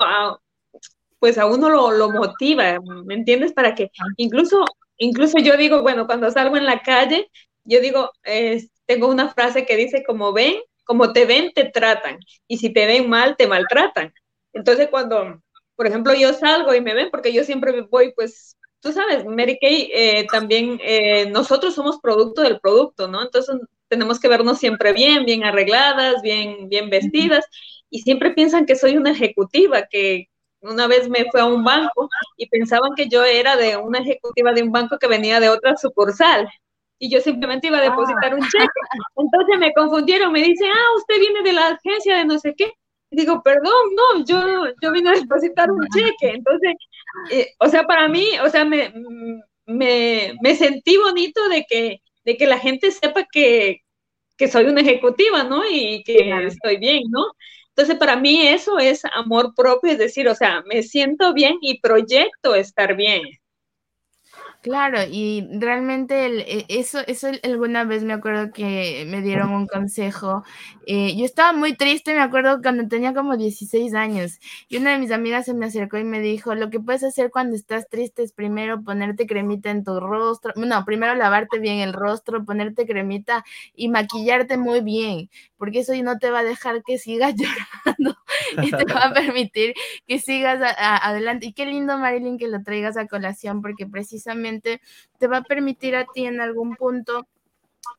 [1.24, 3.54] pues a uno lo, motiva, ¿me entiendes?
[3.54, 4.62] Para que incluso,
[4.98, 7.30] incluso yo digo, bueno, cuando salgo en la calle,
[7.64, 8.10] yo digo,
[8.84, 12.84] tengo una frase que dice, como ven, como te ven, te tratan, y si te
[12.84, 14.12] ven mal, te maltratan.
[14.52, 15.40] Entonces cuando,
[15.76, 19.56] por ejemplo, yo salgo y me ven, porque yo siempre voy, pues, tú sabes, Mary
[19.58, 23.22] Kay, eh, también eh, nosotros somos producto del producto, ¿no?
[23.22, 23.56] Entonces
[23.88, 27.46] tenemos que vernos siempre bien, bien arregladas, bien, bien vestidas,
[27.88, 30.28] y siempre piensan que soy una ejecutiva, que,
[30.64, 34.52] una vez me fue a un banco y pensaban que yo era de una ejecutiva
[34.52, 36.48] de un banco que venía de otra sucursal
[36.98, 38.66] y yo simplemente iba a depositar un cheque.
[39.16, 42.72] Entonces me confundieron, me dicen, ah, usted viene de la agencia de no sé qué.
[43.10, 46.30] Y digo, perdón, no, yo, yo vine a depositar un cheque.
[46.34, 46.74] Entonces,
[47.30, 48.92] eh, o sea, para mí, o sea, me,
[49.66, 53.82] me, me, sentí bonito de que, de que la gente sepa que,
[54.36, 55.62] que soy una ejecutiva, ¿no?
[55.68, 57.24] Y que estoy bien, ¿no?
[57.76, 61.80] Entonces, para mí eso es amor propio, es decir, o sea, me siento bien y
[61.80, 63.22] proyecto estar bien.
[64.64, 70.42] Claro, y realmente e, eso, eso alguna vez me acuerdo que me dieron un consejo.
[70.86, 74.38] Eh, yo estaba muy triste, me acuerdo cuando tenía como 16 años,
[74.70, 77.30] y una de mis amigas se me acercó y me dijo, lo que puedes hacer
[77.30, 81.92] cuando estás triste es primero ponerte cremita en tu rostro, no, primero lavarte bien el
[81.92, 86.96] rostro, ponerte cremita y maquillarte muy bien, porque eso no te va a dejar que
[86.96, 87.34] sigas
[87.84, 88.16] llorando
[88.62, 89.74] y te va a permitir
[90.06, 91.46] que sigas adelante.
[91.46, 94.80] Y qué lindo, Marilyn, que lo traigas a colación, porque precisamente
[95.18, 97.26] te va a permitir a ti en algún punto,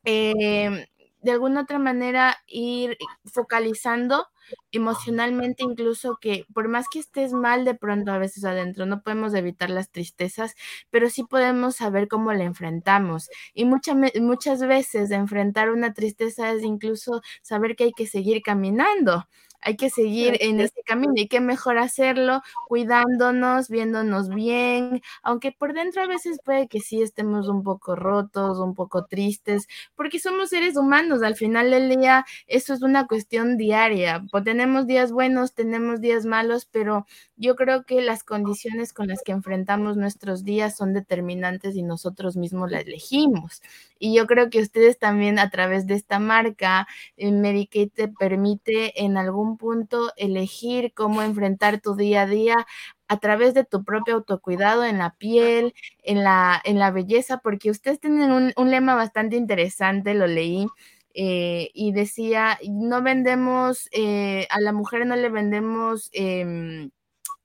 [0.04, 0.88] eh,
[1.22, 4.28] de alguna otra manera, ir focalizando
[4.72, 9.34] emocionalmente incluso que por más que estés mal de pronto a veces adentro, no podemos
[9.34, 10.56] evitar las tristezas,
[10.90, 13.30] pero sí podemos saber cómo la enfrentamos.
[13.54, 19.28] Y muchas muchas veces enfrentar una tristeza es incluso saber que hay que seguir caminando
[19.62, 25.74] hay que seguir en ese camino y qué mejor hacerlo cuidándonos, viéndonos bien, aunque por
[25.74, 30.50] dentro a veces puede que sí estemos un poco rotos, un poco tristes, porque somos
[30.50, 36.00] seres humanos, al final del día eso es una cuestión diaria, tenemos días buenos, tenemos
[36.02, 40.94] días malos, pero yo creo que las condiciones con las que enfrentamos nuestros días son
[40.94, 43.62] determinantes y nosotros mismos las elegimos.
[44.00, 46.88] Y yo creo que ustedes también a través de esta marca,
[47.18, 52.68] eh, Medicaid te permite en algún punto elegir cómo enfrentar tu día a día
[53.08, 57.70] a través de tu propio autocuidado en la piel, en la, en la belleza, porque
[57.72, 60.68] ustedes tienen un, lema bastante interesante, lo leí,
[61.14, 66.92] eh, y decía, no vendemos, eh, a la mujer no le vendemos em,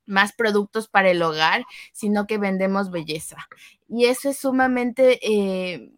[0.06, 3.36] más productos para el hogar, sino que vendemos belleza.
[3.88, 5.92] Y eso es sumamente, eh,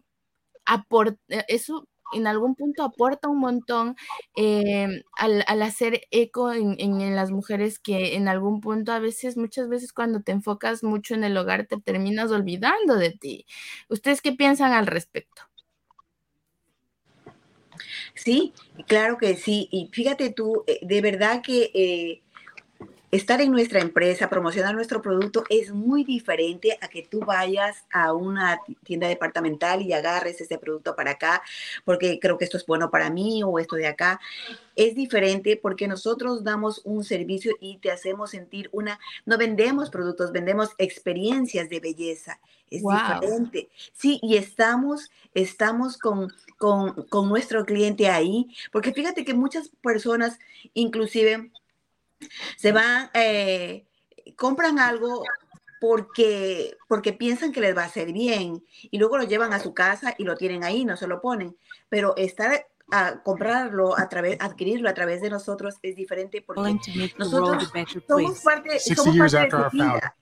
[1.47, 3.95] eso en algún punto aporta un montón
[4.35, 9.69] em, al, hacer eco en, en, las mujeres que en algún punto a veces, muchas
[9.69, 13.45] veces cuando te enfocas mucho en el hogar, te terminas olvidando de ti.
[13.89, 15.43] ¿Ustedes qué piensan al respecto?
[18.15, 18.53] Sí,
[18.87, 19.67] claro que sí.
[19.71, 22.22] Y fíjate tú, eh, de verdad que eh,
[23.15, 28.11] estar en nuestra empresa, promocionar nuestro producto es muy diferente a que tú vayas a
[28.11, 31.43] una tienda departamental y agarres ese producto para acá,
[31.85, 34.19] porque creo que esto es bueno para mí o esto de acá.
[34.75, 40.31] Es diferente porque nosotros damos un servicio y te hacemos sentir una, no vendemos productos,
[40.31, 42.39] vendemos experiencias de belleza.
[42.71, 43.69] Es diferente.
[43.91, 50.39] Sí, y estamos, estamos con, con, con nuestro cliente ahí, porque fíjate que muchas personas,
[50.73, 51.51] inclusive,
[52.57, 53.85] se van, eh,
[54.35, 55.23] compran algo
[55.79, 59.73] porque, porque piensan que les va a hacer bien y luego lo llevan a su
[59.73, 61.57] casa y lo tienen ahí, no se lo ponen.
[61.89, 66.77] Pero estar a comprarlo a través, adquirirlo a través de nosotros es diferente porque
[67.17, 67.69] nosotros
[68.07, 70.15] somos parte, somos parte de su vida.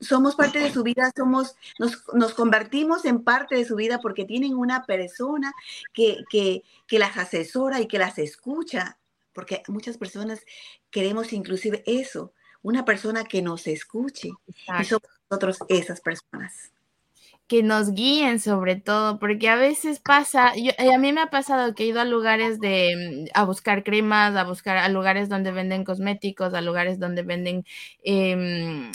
[0.00, 4.24] Somos parte de su vida, somos, nos, nos, convertimos en parte de su vida porque
[4.24, 5.52] tienen una persona
[5.92, 8.98] que, que, que las asesora y que las escucha
[9.32, 10.44] porque muchas personas
[10.90, 14.30] queremos inclusive eso, una persona que nos escuche.
[14.80, 16.72] Y somos nosotros esas personas.
[17.48, 21.30] Que nos guíen sobre todo, porque a veces pasa, yo, eh, a mí me ha
[21.30, 25.28] pasado que he ido a lugares de, mm, a buscar cremas, a buscar a lugares
[25.28, 27.64] donde venden cosméticos, a lugares donde venden
[28.04, 28.90] eh,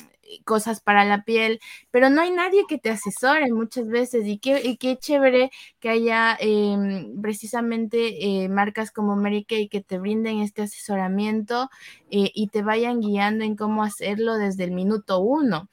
[0.46, 1.60] cosas para la piel,
[1.92, 6.38] pero no hay nadie que te asesore muchas veces y qué, qué chévere que haya
[6.40, 11.70] em, precisamente eh, marcas como Mary Kay que te brinden este asesoramiento
[12.12, 15.70] eh, y te vayan guiando en cómo hacerlo desde el minuto uno.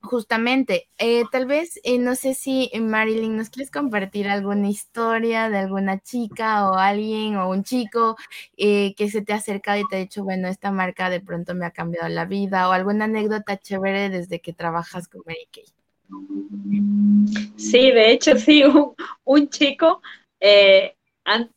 [0.00, 5.50] Justamente, eh, tal vez, eh, no sé si eh, Marilyn, ¿nos quieres compartir alguna historia
[5.50, 8.16] de alguna chica o alguien o un chico
[8.56, 11.66] que se te ha acercado y te ha dicho, bueno, esta marca de pronto me
[11.66, 15.64] ha cambiado la vida o alguna anécdota chévere desde que trabajas con Mary Kay?
[17.56, 18.62] Sí, de hecho, sí,
[19.24, 20.00] un, chico,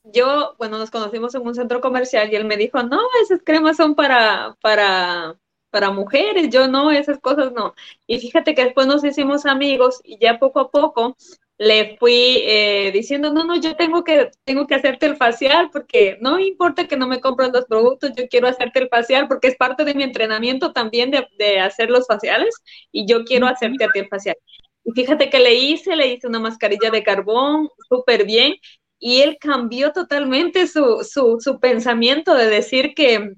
[0.04, 3.78] yo, bueno, nos conocimos en un centro comercial y él me dijo, no, esas cremas
[3.78, 5.38] son para, para
[5.72, 7.74] para mujeres, yo no, esas cosas no.
[8.08, 11.18] Y fíjate que después nos hicimos amigos y ya poco a poco
[11.58, 16.18] le fui eh, diciendo, no, no, yo tengo que, tengo que hacerte el facial porque
[16.20, 19.56] no importa que no me compren los productos, yo quiero hacerte el facial porque es
[19.58, 22.56] parte de mi entrenamiento también de, de hacer los faciales
[22.92, 24.36] y yo quiero hacerte a ti el facial.
[24.84, 28.56] Y fíjate que le hice, le hice una mascarilla de carbón súper bien
[29.00, 33.34] y él cambió totalmente su, su, su pensamiento de decir que,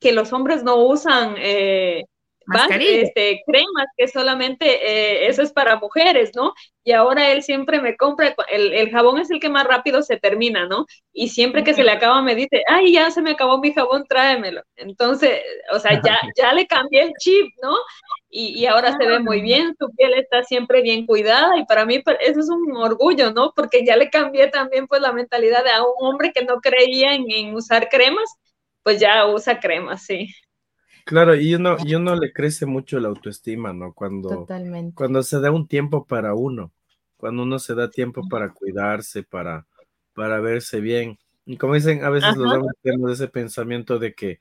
[0.00, 2.04] que los hombres no usan eh,
[2.80, 6.54] este, cremas, que solamente eh, eso es para mujeres, ¿no?
[6.82, 10.16] Y ahora él siempre me compra, el, el, jabón es el que más rápido se
[10.16, 10.86] termina, ¿no?
[11.12, 14.04] Y siempre que se le acaba me dice, ay, ya se me acabó mi jabón,
[14.08, 14.62] tráemelo.
[14.76, 15.40] Entonces,
[15.72, 17.74] o sea, ya, ya le cambié el chip, ¿no?
[18.30, 21.84] Y, y ahora se ve muy bien, su piel está siempre bien cuidada y para
[21.84, 23.52] mí pues, eso es un orgullo, ¿no?
[23.54, 27.14] Porque ya le cambié también pues la mentalidad de a un hombre que no creía
[27.14, 28.38] en, en usar cremas
[28.82, 30.28] pues ya usa crema, sí.
[31.04, 33.94] Claro, y uno, y uno le crece mucho la autoestima, ¿no?
[33.94, 34.46] Cuando,
[34.94, 36.70] cuando se da un tiempo para uno,
[37.16, 39.66] cuando uno se da tiempo para cuidarse, para,
[40.12, 41.18] para verse bien.
[41.46, 44.38] Y como dicen, a veces los hombres tenemos ese pensamiento de que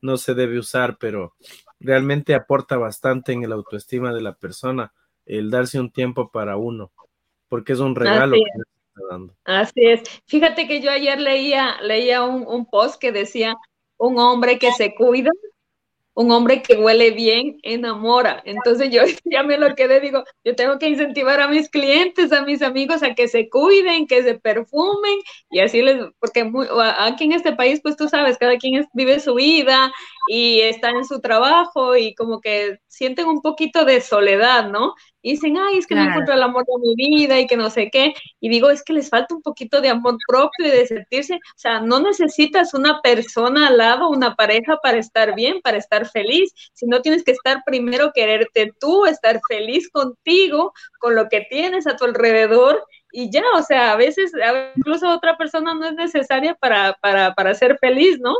[0.00, 1.34] no se debe usar, pero
[1.78, 4.92] realmente aporta bastante en el autoestima de la persona
[5.24, 6.90] el darse un tiempo para uno,
[7.48, 9.36] porque es un regalo Así que está dando.
[9.44, 10.02] Así es.
[10.26, 13.54] Fíjate que yo ayer leía, leía un, un post que decía,
[13.98, 15.30] un hombre que se cuida,
[16.14, 18.42] un hombre que huele bien, enamora.
[18.44, 22.42] Entonces yo ya me lo quedé, digo, yo tengo que incentivar a mis clientes, a
[22.44, 25.18] mis amigos a que se cuiden, que se perfumen
[25.50, 26.50] y así les, porque
[26.98, 29.92] aquí en este país, pues tú sabes, cada quien vive su vida
[30.28, 34.94] y está en su trabajo y como que sienten un poquito de soledad, ¿no?
[35.22, 37.70] Y dicen, ay, es que no encuentro el amor de mi vida y que no
[37.70, 38.14] sé qué.
[38.40, 41.58] Y digo, es que les falta un poquito de amor propio y de sentirse, o
[41.58, 46.52] sea, no necesitas una persona al lado, una pareja para estar bien, para estar feliz,
[46.72, 51.96] sino tienes que estar primero quererte tú, estar feliz contigo, con lo que tienes a
[51.96, 54.32] tu alrededor y ya, o sea, a veces
[54.76, 58.34] incluso otra persona no es necesaria para, para, para ser feliz, ¿no?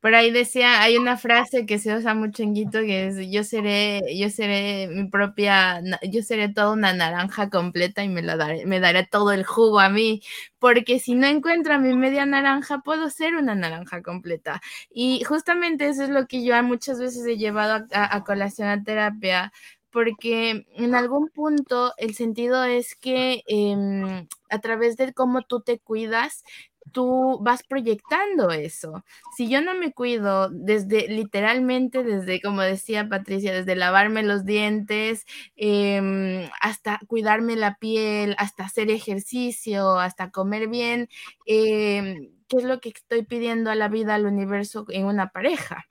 [0.00, 3.42] Por ahí decía, hay una frase que se usa mucho en Guito que es yo
[3.42, 8.64] seré, yo seré mi propia, yo seré toda una naranja completa y me la daré,
[8.64, 10.22] me daré todo el jugo a mí,
[10.60, 14.60] porque si no encuentro mi media naranja, puedo ser una naranja completa.
[14.88, 19.52] Y justamente eso es lo que yo muchas veces he llevado a, colación a terapia,
[19.90, 25.80] porque en algún punto el sentido es que em, a través de cómo tú te
[25.80, 26.44] cuidas,
[26.92, 29.04] tú vas proyectando eso.
[29.36, 35.24] Si yo no me cuido desde, literalmente, desde, como decía Patricia, desde lavarme los dientes,
[35.56, 41.08] em, hasta cuidarme la piel, hasta hacer ejercicio, hasta comer bien,
[41.46, 45.86] em, qué es lo que estoy pidiendo a la vida, al universo en una pareja.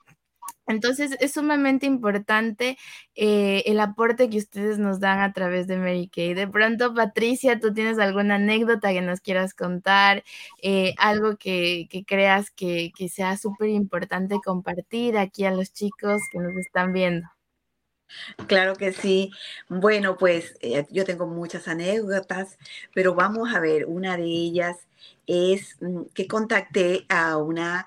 [0.68, 2.76] Entonces es sumamente importante
[3.14, 6.34] eh, el aporte que ustedes nos dan a través de Mary Kay.
[6.34, 10.24] De pronto, Patricia, ¿tú tienes alguna anécdota que nos quieras contar?
[10.62, 16.54] Eh, algo que, creas que, sea súper importante compartir aquí a los chicos que nos
[16.56, 17.26] están viendo.
[18.46, 19.30] Claro que sí.
[19.68, 22.58] Bueno, pues eh, yo tengo muchas anécdotas,
[22.94, 24.76] pero vamos a ver, una de ellas
[25.26, 27.86] es mm, que contacté a una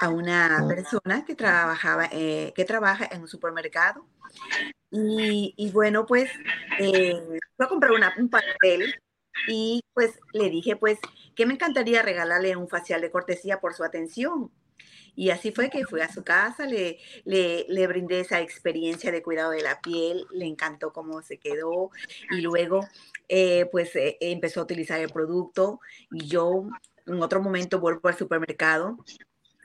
[0.00, 4.06] a una persona que trabajaba, eh, que trabaja en un supermercado.
[4.90, 6.30] Y, bueno, pues
[6.78, 8.94] eh, fue a comprar una, un pastel
[9.46, 10.98] y pues le dije pues
[11.36, 14.50] que me encantaría regalarle un facial de cortesía por su atención.
[15.14, 19.22] Y así fue que fui a su casa, le, le, le, brindé esa experiencia de
[19.22, 21.90] cuidado de la piel, le encantó cómo se quedó
[22.30, 22.88] y luego
[23.28, 25.80] eh, pues empezó a utilizar el producto
[26.10, 26.68] y yo
[27.06, 28.96] en otro momento vuelvo al supermercado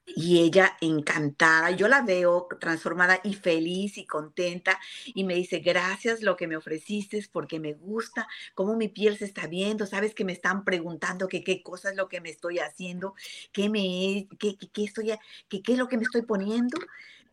[0.05, 6.21] y ella encantada, yo la veo transformada y feliz y contenta y me dice, gracias
[6.21, 10.25] lo que me ofreciste porque me gusta cómo mi piel se está viendo, sabes que
[10.25, 13.15] me están preguntando que qué cosa es lo que me estoy haciendo,
[13.51, 15.11] qué me qué, qué, estoy
[15.49, 16.77] qué, qué es lo que me estoy poniendo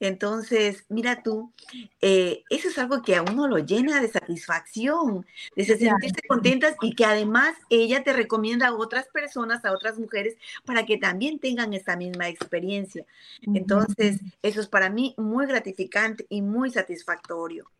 [0.07, 1.53] entonces, mira tú,
[2.01, 5.27] eh, eso es algo que a uno lo llena de satisfacción,
[5.57, 10.37] de sentirse contentas y que además ella te recomienda a otras personas, a otras mujeres,
[10.65, 13.05] para que también tengan esa misma experiencia.
[13.43, 17.71] Entonces, eso es para mí muy gratificante y muy satisfactorio.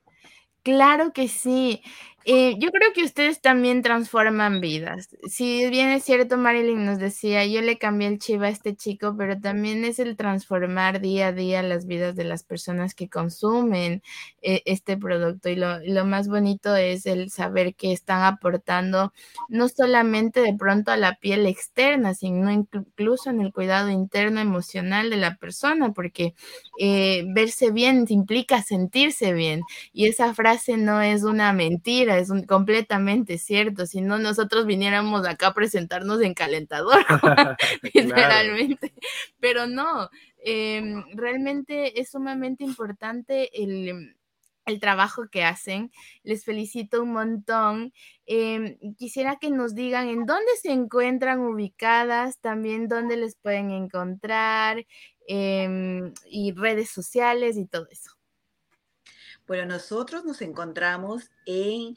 [0.63, 1.83] Claro que sí.
[2.25, 5.09] Eh, yo creo que ustedes también transforman vidas.
[5.29, 9.17] Si bien es cierto, Marilyn nos decía, yo le cambié el chivo a este chico,
[9.19, 14.03] pero también es el transformar día a día las vidas de las personas que consumen
[14.41, 15.49] eh, este producto.
[15.49, 19.13] Y lo, lo, más bonito es el saber que están aportando
[19.49, 25.11] no solamente de pronto a la piel externa, sino incluso en el cuidado interno emocional
[25.11, 26.35] de la persona, porque
[26.79, 29.63] eh, verse bien implica sentirse bien.
[29.93, 33.87] Y esa frase no es una mentira es un, completamente cierto.
[33.87, 37.05] Si no, nosotros viniéramos acá a presentarnos en calentador,
[37.95, 38.95] literalmente.
[39.41, 44.17] Pero no, em, realmente es sumamente importante el,
[44.81, 45.91] trabajo que hacen.
[46.23, 47.93] Les felicito un montón.
[48.27, 54.87] Em, quisiera que nos digan en dónde se encuentran ubicadas, también dónde les pueden encontrar
[55.27, 58.22] em, y redes sociales y todo eso.
[59.53, 61.95] Bueno, nosotros nos encontramos en,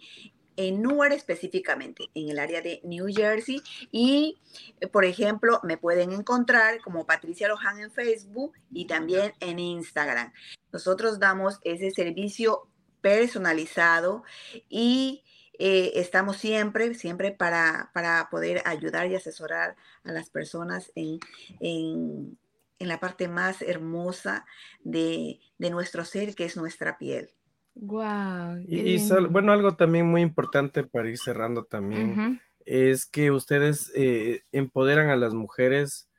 [0.58, 3.62] en Newark específicamente, en el área de New Jersey.
[3.94, 4.42] Y,
[4.82, 10.34] eh, por ejemplo, me pueden encontrar como Patricia Lohan en Facebook y también en Instagram.
[10.74, 12.68] Nosotros damos ese servicio
[13.00, 14.26] personalizado
[14.68, 15.24] y
[15.58, 21.20] eh, estamos siempre, siempre para, para, poder ayudar y asesorar a las personas en,
[21.62, 22.38] en,
[22.80, 24.46] en la parte más hermosa
[24.84, 27.32] de, de nuestro ser, que es nuestra piel.
[27.76, 28.64] Wow.
[28.68, 28.98] Y,
[29.30, 35.16] bueno, algo también muy importante para ir cerrando también es que ustedes eh, empoderan a
[35.16, 36.10] las mujeres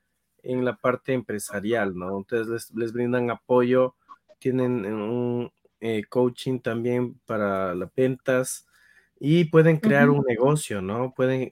[0.42, 2.18] en la parte empresarial, ¿no?
[2.18, 3.96] Entonces les, brindan apoyo,
[4.38, 5.50] tienen un
[5.80, 8.66] eh, coaching también para las ventas
[9.18, 11.12] y pueden crear un negocio, ¿no?
[11.14, 11.50] Pueden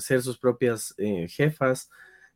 [0.00, 1.90] ser sus propias eh, jefas.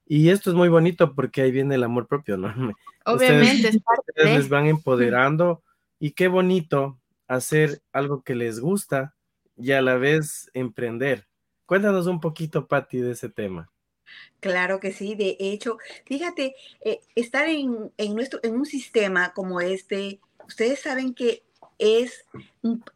[0.05, 2.49] Y esto es muy bonito porque ahí viene el amor propio, ¿no?
[3.07, 3.69] Obviamente.
[3.69, 5.63] Ustedes, ustedes les van empoderando
[5.99, 6.99] y qué bonito
[7.29, 9.15] hacer algo que les gusta
[9.57, 11.27] y a la vez emprender.
[11.67, 13.71] Cuéntanos un poquito, Patti, de ese tema.
[14.41, 16.55] Claro que sí, de hecho, fíjate,
[16.85, 21.44] eh, estar en, en, nuestro, en un sistema como este, ustedes saben que
[21.79, 22.25] es,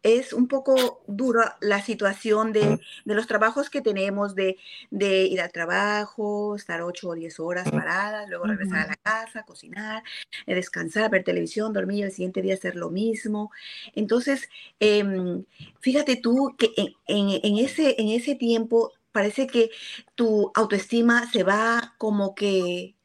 [0.03, 4.57] es un poco dura la situación de, los trabajos que tenemos, de,
[4.91, 10.03] ir al trabajo, estar 8 o 10 horas paradas, luego regresar a la casa, cocinar,
[10.45, 13.51] eh, descansar, ver televisión, dormir y el siguiente día hacer lo mismo.
[13.95, 14.49] Entonces,
[14.79, 15.43] em,
[15.79, 16.71] fíjate tú que
[17.07, 19.71] en, ese, en ese tiempo parece que
[20.15, 22.95] tu autoestima se va como que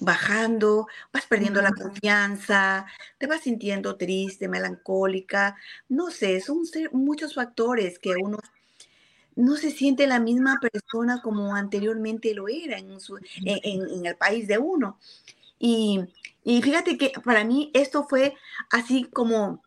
[0.00, 2.86] bajando, vas perdiendo la confianza,
[3.18, 5.56] te vas sintiendo triste, melancólica,
[5.88, 8.38] no sé, son muchos factores que uno
[9.36, 12.98] no se siente la misma persona como anteriormente lo era en,
[13.44, 14.98] en, el país de uno.
[15.58, 16.04] Y,
[16.44, 18.34] fíjate que para mí esto fue
[18.70, 19.62] así como,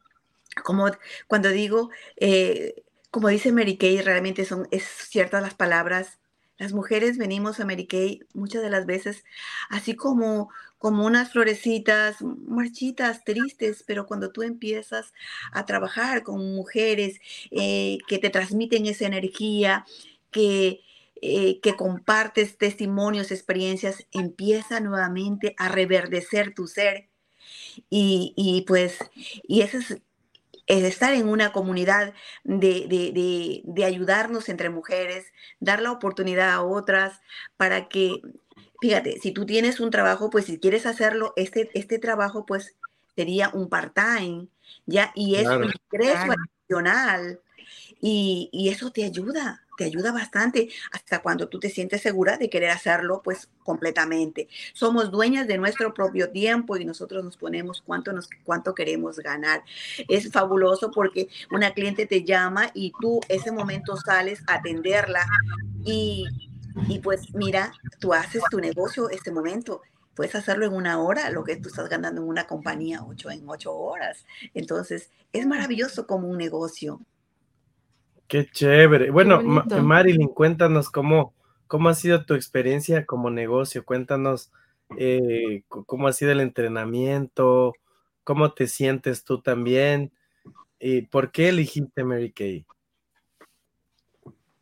[0.63, 0.91] como
[1.27, 6.19] cuando digo, eh, como dice Mary Kay, realmente son, es ciertas las palabras
[6.57, 9.23] las mujeres venimos a Mary Kay muchas de las veces
[9.69, 15.13] así como, como unas florecitas marchitas, tristes, pero cuando tú empiezas
[15.51, 17.19] a trabajar con mujeres
[17.51, 19.85] eh, que te transmiten esa energía,
[20.31, 20.81] que
[21.21, 27.09] eh, que compartes testimonios, experiencias, empieza nuevamente a reverdecer tu ser.
[27.89, 28.99] Y, y pues,
[29.43, 30.01] y eso es,
[30.67, 32.13] estar en una comunidad
[32.43, 37.21] de, de, de, ayudarnos entre mujeres, dar la oportunidad a otras
[37.55, 38.21] para que,
[38.81, 42.75] fíjate, si tú tienes un trabajo, pues si quieres hacerlo, este, este trabajo pues
[43.15, 44.47] sería un part-time,
[44.85, 45.11] ¿ya?
[45.15, 47.39] Y es un ingreso adicional
[48.01, 52.49] y, y eso te ayuda, te ayuda bastante hasta cuando tú te sientes segura de
[52.49, 54.49] querer hacerlo pues completamente.
[54.73, 59.63] Somos dueñas de nuestro propio tiempo y nosotros nos ponemos cuánto, nos, cuánto queremos ganar.
[60.09, 65.25] Es fabuloso porque una cliente te llama y tú ese momento sales a atenderla
[65.85, 66.25] y,
[66.89, 69.81] y pues mira, tú haces tu negocio este momento
[70.17, 73.47] puedes hacerlo en una hora, lo que tú estás ganando en una compañía ocho en
[73.47, 74.25] ocho horas.
[74.55, 76.99] Entonces, es maravilloso como un negocio.
[78.27, 79.09] Qué chévere.
[79.09, 81.33] Bueno, Marilyn, cuéntanos cómo,
[81.67, 83.85] cómo ha sido tu experiencia como negocio.
[83.85, 84.51] Cuéntanos
[84.97, 87.73] eh, cómo ha sido el entrenamiento,
[88.23, 90.11] cómo te sientes tú también
[90.79, 92.65] y por qué elegiste Mary Kay.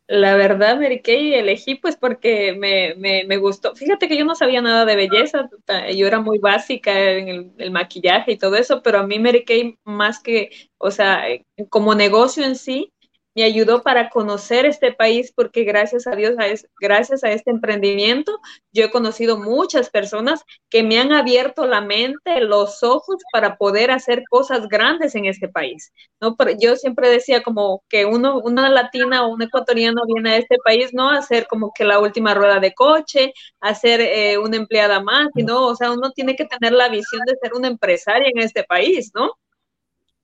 [0.08, 3.74] La verdad, Mary Kay elegí pues porque me, me, gustó.
[3.74, 5.50] Fíjate que yo no sabía nada de belleza,
[5.92, 9.44] yo era muy básica en el, el, maquillaje y todo eso, pero a mí Mary
[9.44, 11.24] Kay más que, o sea,
[11.70, 12.92] como negocio en sí,
[13.36, 16.34] me ayudó para conocer este país porque gracias a Dios,
[16.80, 18.40] gracias a este emprendimiento,
[18.72, 23.90] yo he conocido muchas personas que me han abierto la mente, los ojos para poder
[23.90, 25.92] hacer cosas grandes en este país.
[26.18, 26.34] ¿no?
[26.34, 30.56] Pero yo siempre decía como que uno, una latina o un ecuatoriano viene a este
[30.64, 34.56] país no a hacer como que la última rueda de coche, a ser eh, una
[34.56, 38.30] empleada más, sino, o sea, uno tiene que tener la visión de ser una empresaria
[38.34, 39.32] en este país, ¿no?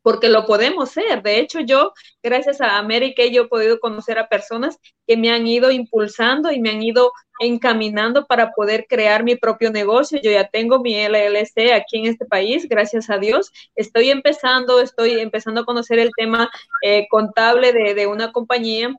[0.02, 1.22] Porque lo podemos ser.
[1.22, 1.92] De hecho, yo,
[2.22, 6.60] gracias a América, yo he podido conocer a personas que me han ido impulsando y
[6.60, 10.20] me han ido encaminando para poder crear mi propio negocio.
[10.22, 13.50] Yo ya tengo mi LLC aquí en este país, gracias a Dios.
[13.74, 16.50] Estoy empezando, estoy empezando a conocer el tema
[16.82, 18.94] eh, contable de, una compañía,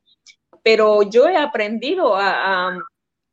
[0.63, 2.79] pero yo he aprendido a,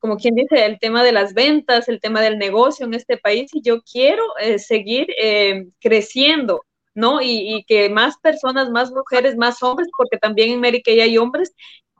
[0.01, 3.51] como quien dice, el tema de las ventas, el tema del negocio en este país
[3.55, 6.63] y yo quiero eh, seguir eh, creciendo
[6.95, 7.21] ¿no?
[7.23, 11.53] Y, que más personas, más mujeres, más hombres, porque también en América hay hombres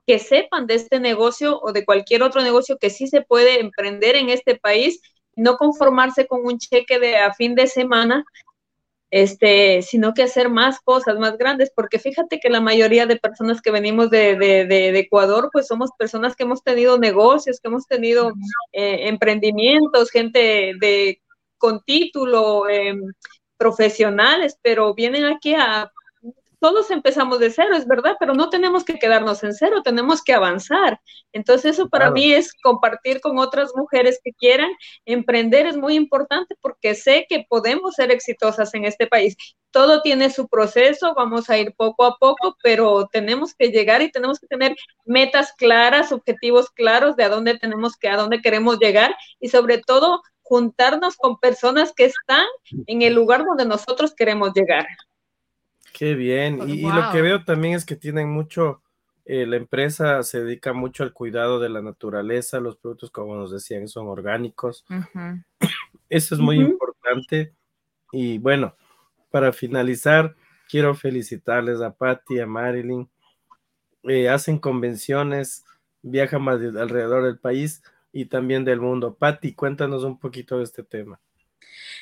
[0.07, 4.17] que sepan de este negocio o de cualquier otro negocio que sí se puede emprender
[4.17, 5.01] en este país,
[5.37, 8.25] no conformarse con un cheque de a fin de semana,
[9.11, 13.61] este, sino que hacer más cosas más grandes, porque fíjate que la mayoría de personas
[13.61, 18.33] que venimos de, de, Ecuador, pues somos personas que hemos tenido negocios, que hemos tenido
[18.73, 21.21] eh, emprendimientos, gente de
[21.59, 22.95] con título, eh,
[23.61, 25.93] profesionales, pero vienen aquí a...
[26.61, 30.35] Todos empezamos de cero, es verdad, pero no tenemos que quedarnos en cero, tenemos que
[30.35, 31.01] avanzar.
[31.33, 34.71] Entonces eso para mí es compartir con otras mujeres que quieran
[35.07, 39.37] emprender, es muy importante porque sé que podemos ser exitosas en este país.
[39.71, 44.11] Todo tiene su proceso, vamos a ir poco a poco, pero tenemos que llegar y
[44.11, 48.79] tenemos que tener metas claras, objetivos claros de a dónde tenemos que, a dónde queremos
[48.79, 50.21] llegar y sobre todo
[50.51, 52.45] juntarnos con personas que están
[52.89, 54.85] en el lugar donde nosotros queremos llegar.
[55.93, 56.59] Qué bien.
[56.59, 58.83] Pues, y, lo que veo también es que tienen mucho,
[59.25, 63.53] eh, la empresa se dedica mucho al cuidado de la naturaleza, los productos, como nos
[63.53, 64.85] decían, son orgánicos.
[66.09, 67.55] Eso es muy importante.
[68.11, 68.75] Y bueno,
[69.31, 70.35] para finalizar,
[70.69, 73.09] quiero felicitarles a Patty, a Marilyn.
[74.03, 75.65] Eh, hacen convenciones,
[76.03, 79.15] viajan más alrededor del país y también del mundo.
[79.15, 81.21] Patti, cuéntanos un poquito de este tema.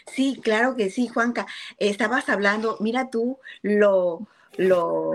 [0.06, 1.46] Sí, claro que sí, Juanca.
[1.78, 5.12] Estabas hablando, mira tú lo, lo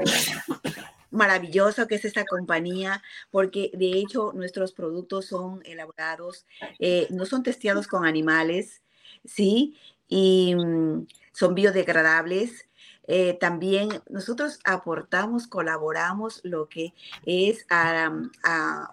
[1.14, 6.46] maravilloso que es esta compañía, porque de hecho nuestros productos son elaborados,
[6.80, 8.82] eh, no son testeados con animales,
[9.24, 9.78] ¿sí?
[10.08, 12.68] Y mm, son biodegradables.
[13.08, 16.94] Eh, también nosotros aportamos, colaboramos lo que
[17.26, 18.12] es a,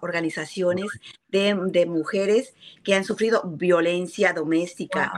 [0.01, 0.87] organizaciones
[1.29, 2.53] de, mujeres
[2.83, 5.13] que han sufrido violencia doméstica.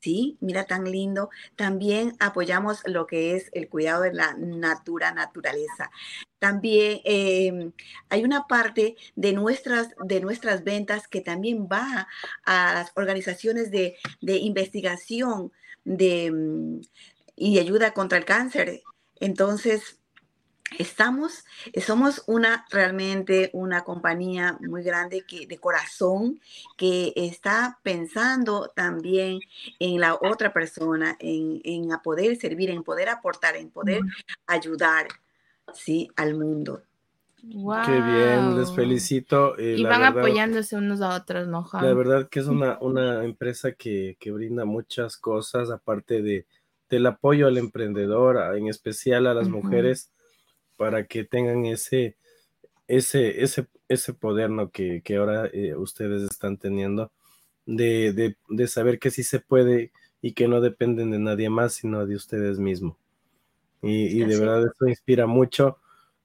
[0.00, 1.28] Sí, mira tan lindo.
[1.56, 5.90] También apoyamos lo que es el cuidado de la natura, naturaleza.
[6.38, 7.72] También em,
[8.08, 12.08] hay una parte de nuestras, de nuestras ventas que también va
[12.44, 15.52] a las organizaciones de, de investigación
[15.84, 16.80] de, mm,
[17.40, 18.82] y ayuda contra el cáncer.
[19.18, 19.98] Entonces,
[20.78, 21.44] estamos,
[21.84, 26.38] somos una realmente una compañía muy grande que de corazón
[26.76, 29.40] que está pensando también
[29.78, 34.02] en la otra persona, en, en poder servir, en poder aportar, en poder
[34.46, 35.08] ayudar,
[35.72, 36.82] sí, al mundo.
[37.42, 39.58] Qué bien, les felicito.
[39.58, 41.66] Eh, y van apoyándose unos a otros, ¿no?
[41.72, 46.44] La verdad que es una, una empresa que, que brinda muchas cosas, aparte de,
[46.90, 50.10] del apoyo al emprendedor, en especial a las mujeres,
[50.76, 52.16] para que tengan ese,
[52.88, 54.70] ese, ese, ese poder ¿no?
[54.70, 57.10] que, que ahora eh, ustedes están teniendo,
[57.64, 61.74] de, de, de saber que sí se puede y que no dependen de nadie más,
[61.74, 62.96] sino de ustedes mismos.
[63.82, 65.78] Y, y de verdad eso inspira mucho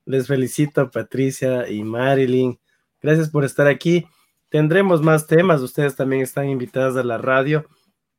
[0.05, 2.59] les felicito, Patricia y Marilyn.
[3.01, 4.07] Gracias por estar aquí.
[4.49, 5.61] Tendremos más temas.
[5.61, 7.65] Ustedes también están invitadas a la radio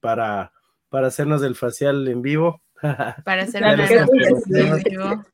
[0.01, 0.53] para,
[0.97, 2.63] para hacernos el facial en vivo.
[3.23, 5.25] Para hacer una en vivo.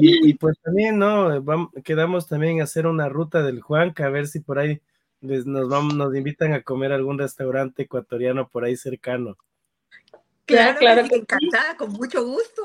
[0.00, 1.40] Y, pues también, ¿no?
[1.42, 4.80] Vamos, quedamos también a hacer una ruta del Juanca, a ver si por ahí
[5.20, 9.36] nos, vamos, nos invitan a comer a algún restaurante ecuatoriano por ahí cercano.
[10.44, 12.62] Claro, claro, encantada, con mucho gusto.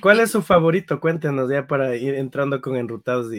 [0.00, 1.00] ¿Cuál es su favorito?
[1.00, 3.32] Cuéntenos ya para ir entrando con enrutados.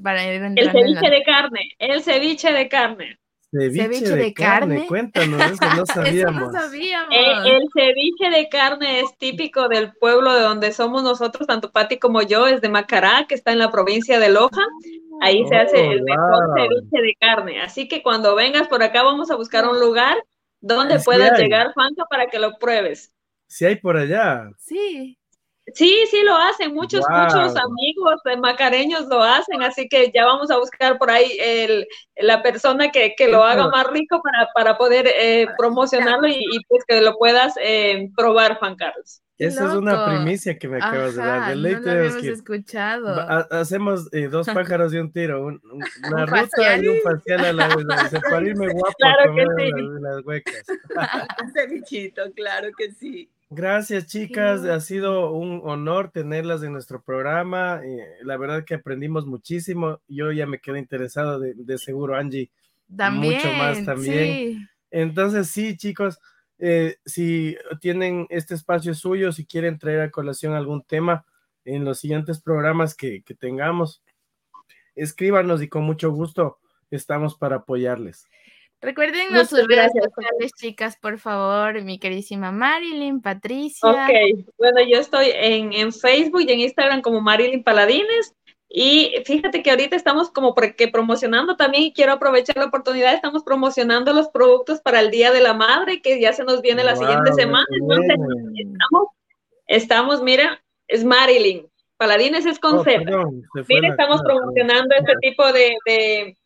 [0.00, 3.18] para ir el ceviche de carne, el ceviche de carne.
[3.52, 4.86] Ceviche, de, carne?
[4.86, 6.54] cuéntanos, eso no sabíamos.
[6.54, 11.98] Eh, el, ceviche de carne es típico del pueblo de donde somos nosotros, tanto Pati
[11.98, 14.64] como yo, es de Macará, que está en la provincia de Loja.
[15.20, 17.60] Ahí se hace el oh, mejor ceviche de carne.
[17.60, 20.16] Así que cuando vengas por acá vamos a buscar un lugar
[20.60, 23.12] ¿Dónde puedes llegar, Juanca, para que lo pruebes?
[23.46, 24.50] Si hay por allá.
[24.58, 25.18] Sí.
[25.74, 30.50] Sí, sí lo hacen, muchos, muchos amigos de macareños lo hacen, así que ya vamos
[30.50, 35.06] a buscar por ahí el, la persona que, lo haga más rico para, para poder
[35.06, 39.22] eh, promocionarlo y, pues que lo puedas eh, probar, Juan Carlos.
[39.40, 41.56] Esa es una primicia que me acabas de dar.
[41.56, 43.46] no lo habíamos escuchado.
[43.50, 45.46] hacemos eh, dos pájaros de un tiro,
[46.12, 47.86] una ruta y un facial a la vez.
[48.30, 49.72] Para irme guapo claro que sí.
[50.00, 50.62] las, huecas.
[51.54, 53.30] Cevichito, claro que sí.
[53.50, 54.64] Gracias, chicas.
[54.64, 57.80] Ha sido un honor tenerlas en nuestro programa.
[57.84, 60.00] Eh, la verdad que aprendimos muchísimo.
[60.08, 62.50] Yo ya me quedé interesado de, de seguro, Angie.
[62.96, 64.68] También, mucho más también.
[64.90, 66.18] Entonces, sí, chicos
[66.62, 71.24] eh, si tienen este espacio suyo, si quieren traer a colación algún tema
[71.64, 74.02] en los siguientes programas que, tengamos,
[74.94, 76.58] escríbanos y con mucho gusto
[76.90, 78.28] estamos para apoyarles.
[78.82, 83.90] Recuerden sus redes sociales, chicas, por favor, mi queridísima Marilyn, Patricia.
[83.90, 88.34] Ok, bueno, yo estoy en, en Facebook y en Instagram como Marilyn Paladines.
[88.72, 93.42] Y fíjate que ahorita estamos como porque promocionando también y quiero aprovechar la oportunidad, estamos
[93.42, 96.94] promocionando los productos para el Día de la Madre, que ya se nos viene la
[96.94, 97.66] siguiente semana.
[97.72, 98.16] Entonces,
[98.54, 99.08] estamos,
[99.66, 101.68] estamos, mira, es Marilyn,
[102.00, 102.84] Paladines es con oh,
[103.68, 106.36] Mira, estamos promocionando este tipo de, de,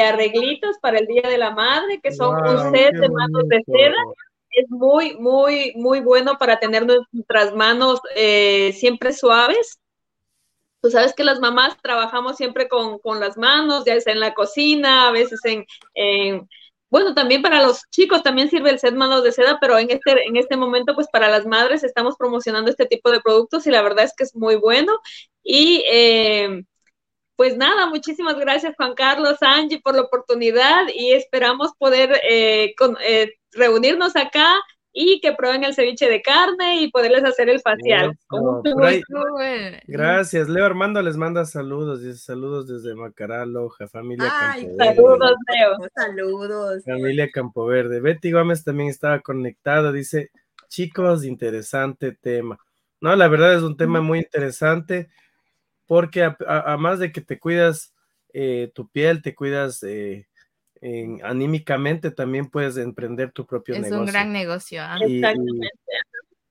[0.00, 4.02] arreglitos para el Día de la Madre, que son un set de manos de seda.
[4.50, 9.78] Es muy, muy, muy bueno para tener nuestras manos eh, siempre suaves
[10.82, 15.06] Tú sabes que las mamás trabajamos siempre con, las manos, ya sea en la cocina,
[15.06, 16.48] a veces en,
[16.90, 20.24] bueno, también para los chicos también sirve el set manos de seda, pero en este,
[20.26, 23.80] en este momento, pues para las madres estamos promocionando este tipo de productos y la
[23.80, 24.98] verdad es que es muy bueno.
[25.44, 26.64] Y eh,
[27.36, 32.74] pues nada, muchísimas gracias Juan Carlos, Angie, por la oportunidad y esperamos poder eh,
[33.04, 34.56] eh, reunirnos acá
[34.92, 38.16] y que prueben el ceviche de carne y poderles hacer el facial.
[39.86, 40.48] gracias.
[40.48, 44.76] Leo Armando les manda saludos, dice saludos desde Macará, Loja, familia Campoverde.
[44.76, 45.88] Saludos, Leo.
[45.94, 46.84] Saludos.
[46.84, 48.00] Familia Campoverde.
[48.00, 50.30] Betty Gómez también estaba conectada, dice,
[50.68, 52.58] chicos, interesante tema.
[53.00, 55.08] No, la verdad es un tema muy interesante
[55.92, 57.92] porque además de que te cuidas
[58.32, 59.82] eh, tu piel, te cuidas...
[59.82, 60.26] Eh,
[61.22, 63.96] anímicamente también puedes emprender tu propio negocio.
[63.96, 64.80] Es un gran negocio.
[64.82, 64.96] ¿ah?
[65.02, 65.68] Exactamente.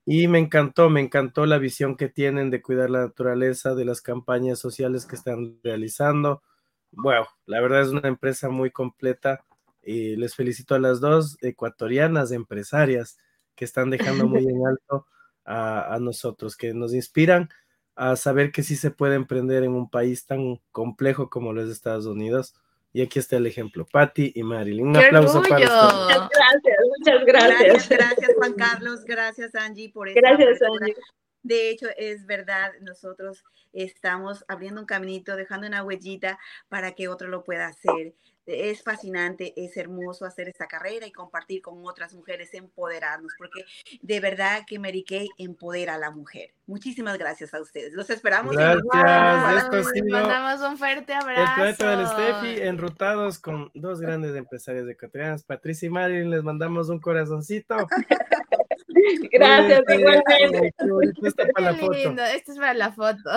[0.06, 4.00] Y, me encantó, me encantó la visión que tienen de cuidar la naturaleza, de las
[4.00, 6.44] campañas sociales que están realizando.
[6.92, 9.44] Bueno, la verdad es una empresa muy completa
[9.82, 13.18] y les felicito a las dos ecuatorianas empresarias
[13.56, 15.08] que están dejando muy en alto
[15.44, 17.48] a, a nosotros, que nos inspiran
[17.94, 22.06] a saber que sí se puede emprender en un país tan complejo como los Estados
[22.06, 22.54] Unidos
[22.94, 24.88] y aquí está el ejemplo, Patti y Marilyn.
[24.88, 25.70] Un aplauso para ustedes.
[25.70, 27.60] Muchas gracias, muchas gracias.
[27.60, 30.20] Gracias, gracias Juan Carlos, gracias Angie por eso.
[30.20, 30.96] Gracias Angie.
[31.42, 36.38] De hecho, es verdad, nosotros estamos abriendo un caminito, dejando una huellita
[36.68, 38.14] para que otro lo pueda hacer
[38.46, 43.64] es fascinante, es hermoso hacer esta carrera y compartir con otras mujeres, empoderarnos, porque
[44.00, 46.52] de verdad que Mary Kay empodera a la mujer.
[46.66, 47.92] Muchísimas gracias a ustedes.
[47.92, 48.56] Los esperamos.
[48.56, 49.86] Gracias.
[49.94, 51.42] En mandamos un fuerte abrazo.
[51.42, 56.42] El proyecto del Steffi, enrutados con dos grandes empresarios de ecuatorianas, Patricia y Marilyn, les
[56.42, 57.76] mandamos un corazoncito.
[59.32, 60.74] Gracias, igualmente.
[61.22, 61.94] Esto es para la foto.
[61.94, 63.30] Esto es para la foto.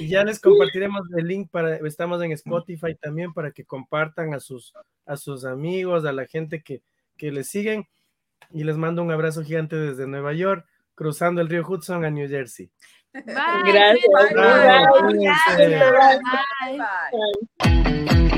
[0.00, 4.40] Y ya les compartiremos el link para, estamos en Spotify también para que compartan a
[4.40, 4.72] sus,
[5.06, 6.82] a sus amigos, a la gente que,
[7.16, 7.86] que les siguen.
[8.50, 12.28] Y les mando un abrazo gigante desde Nueva York, cruzando el río Hudson a New
[12.28, 12.70] Jersey.
[13.12, 13.22] Bye.
[13.24, 14.04] Gracias.
[14.34, 15.78] Bye.
[16.60, 16.78] Bye.
[17.58, 18.30] Bye.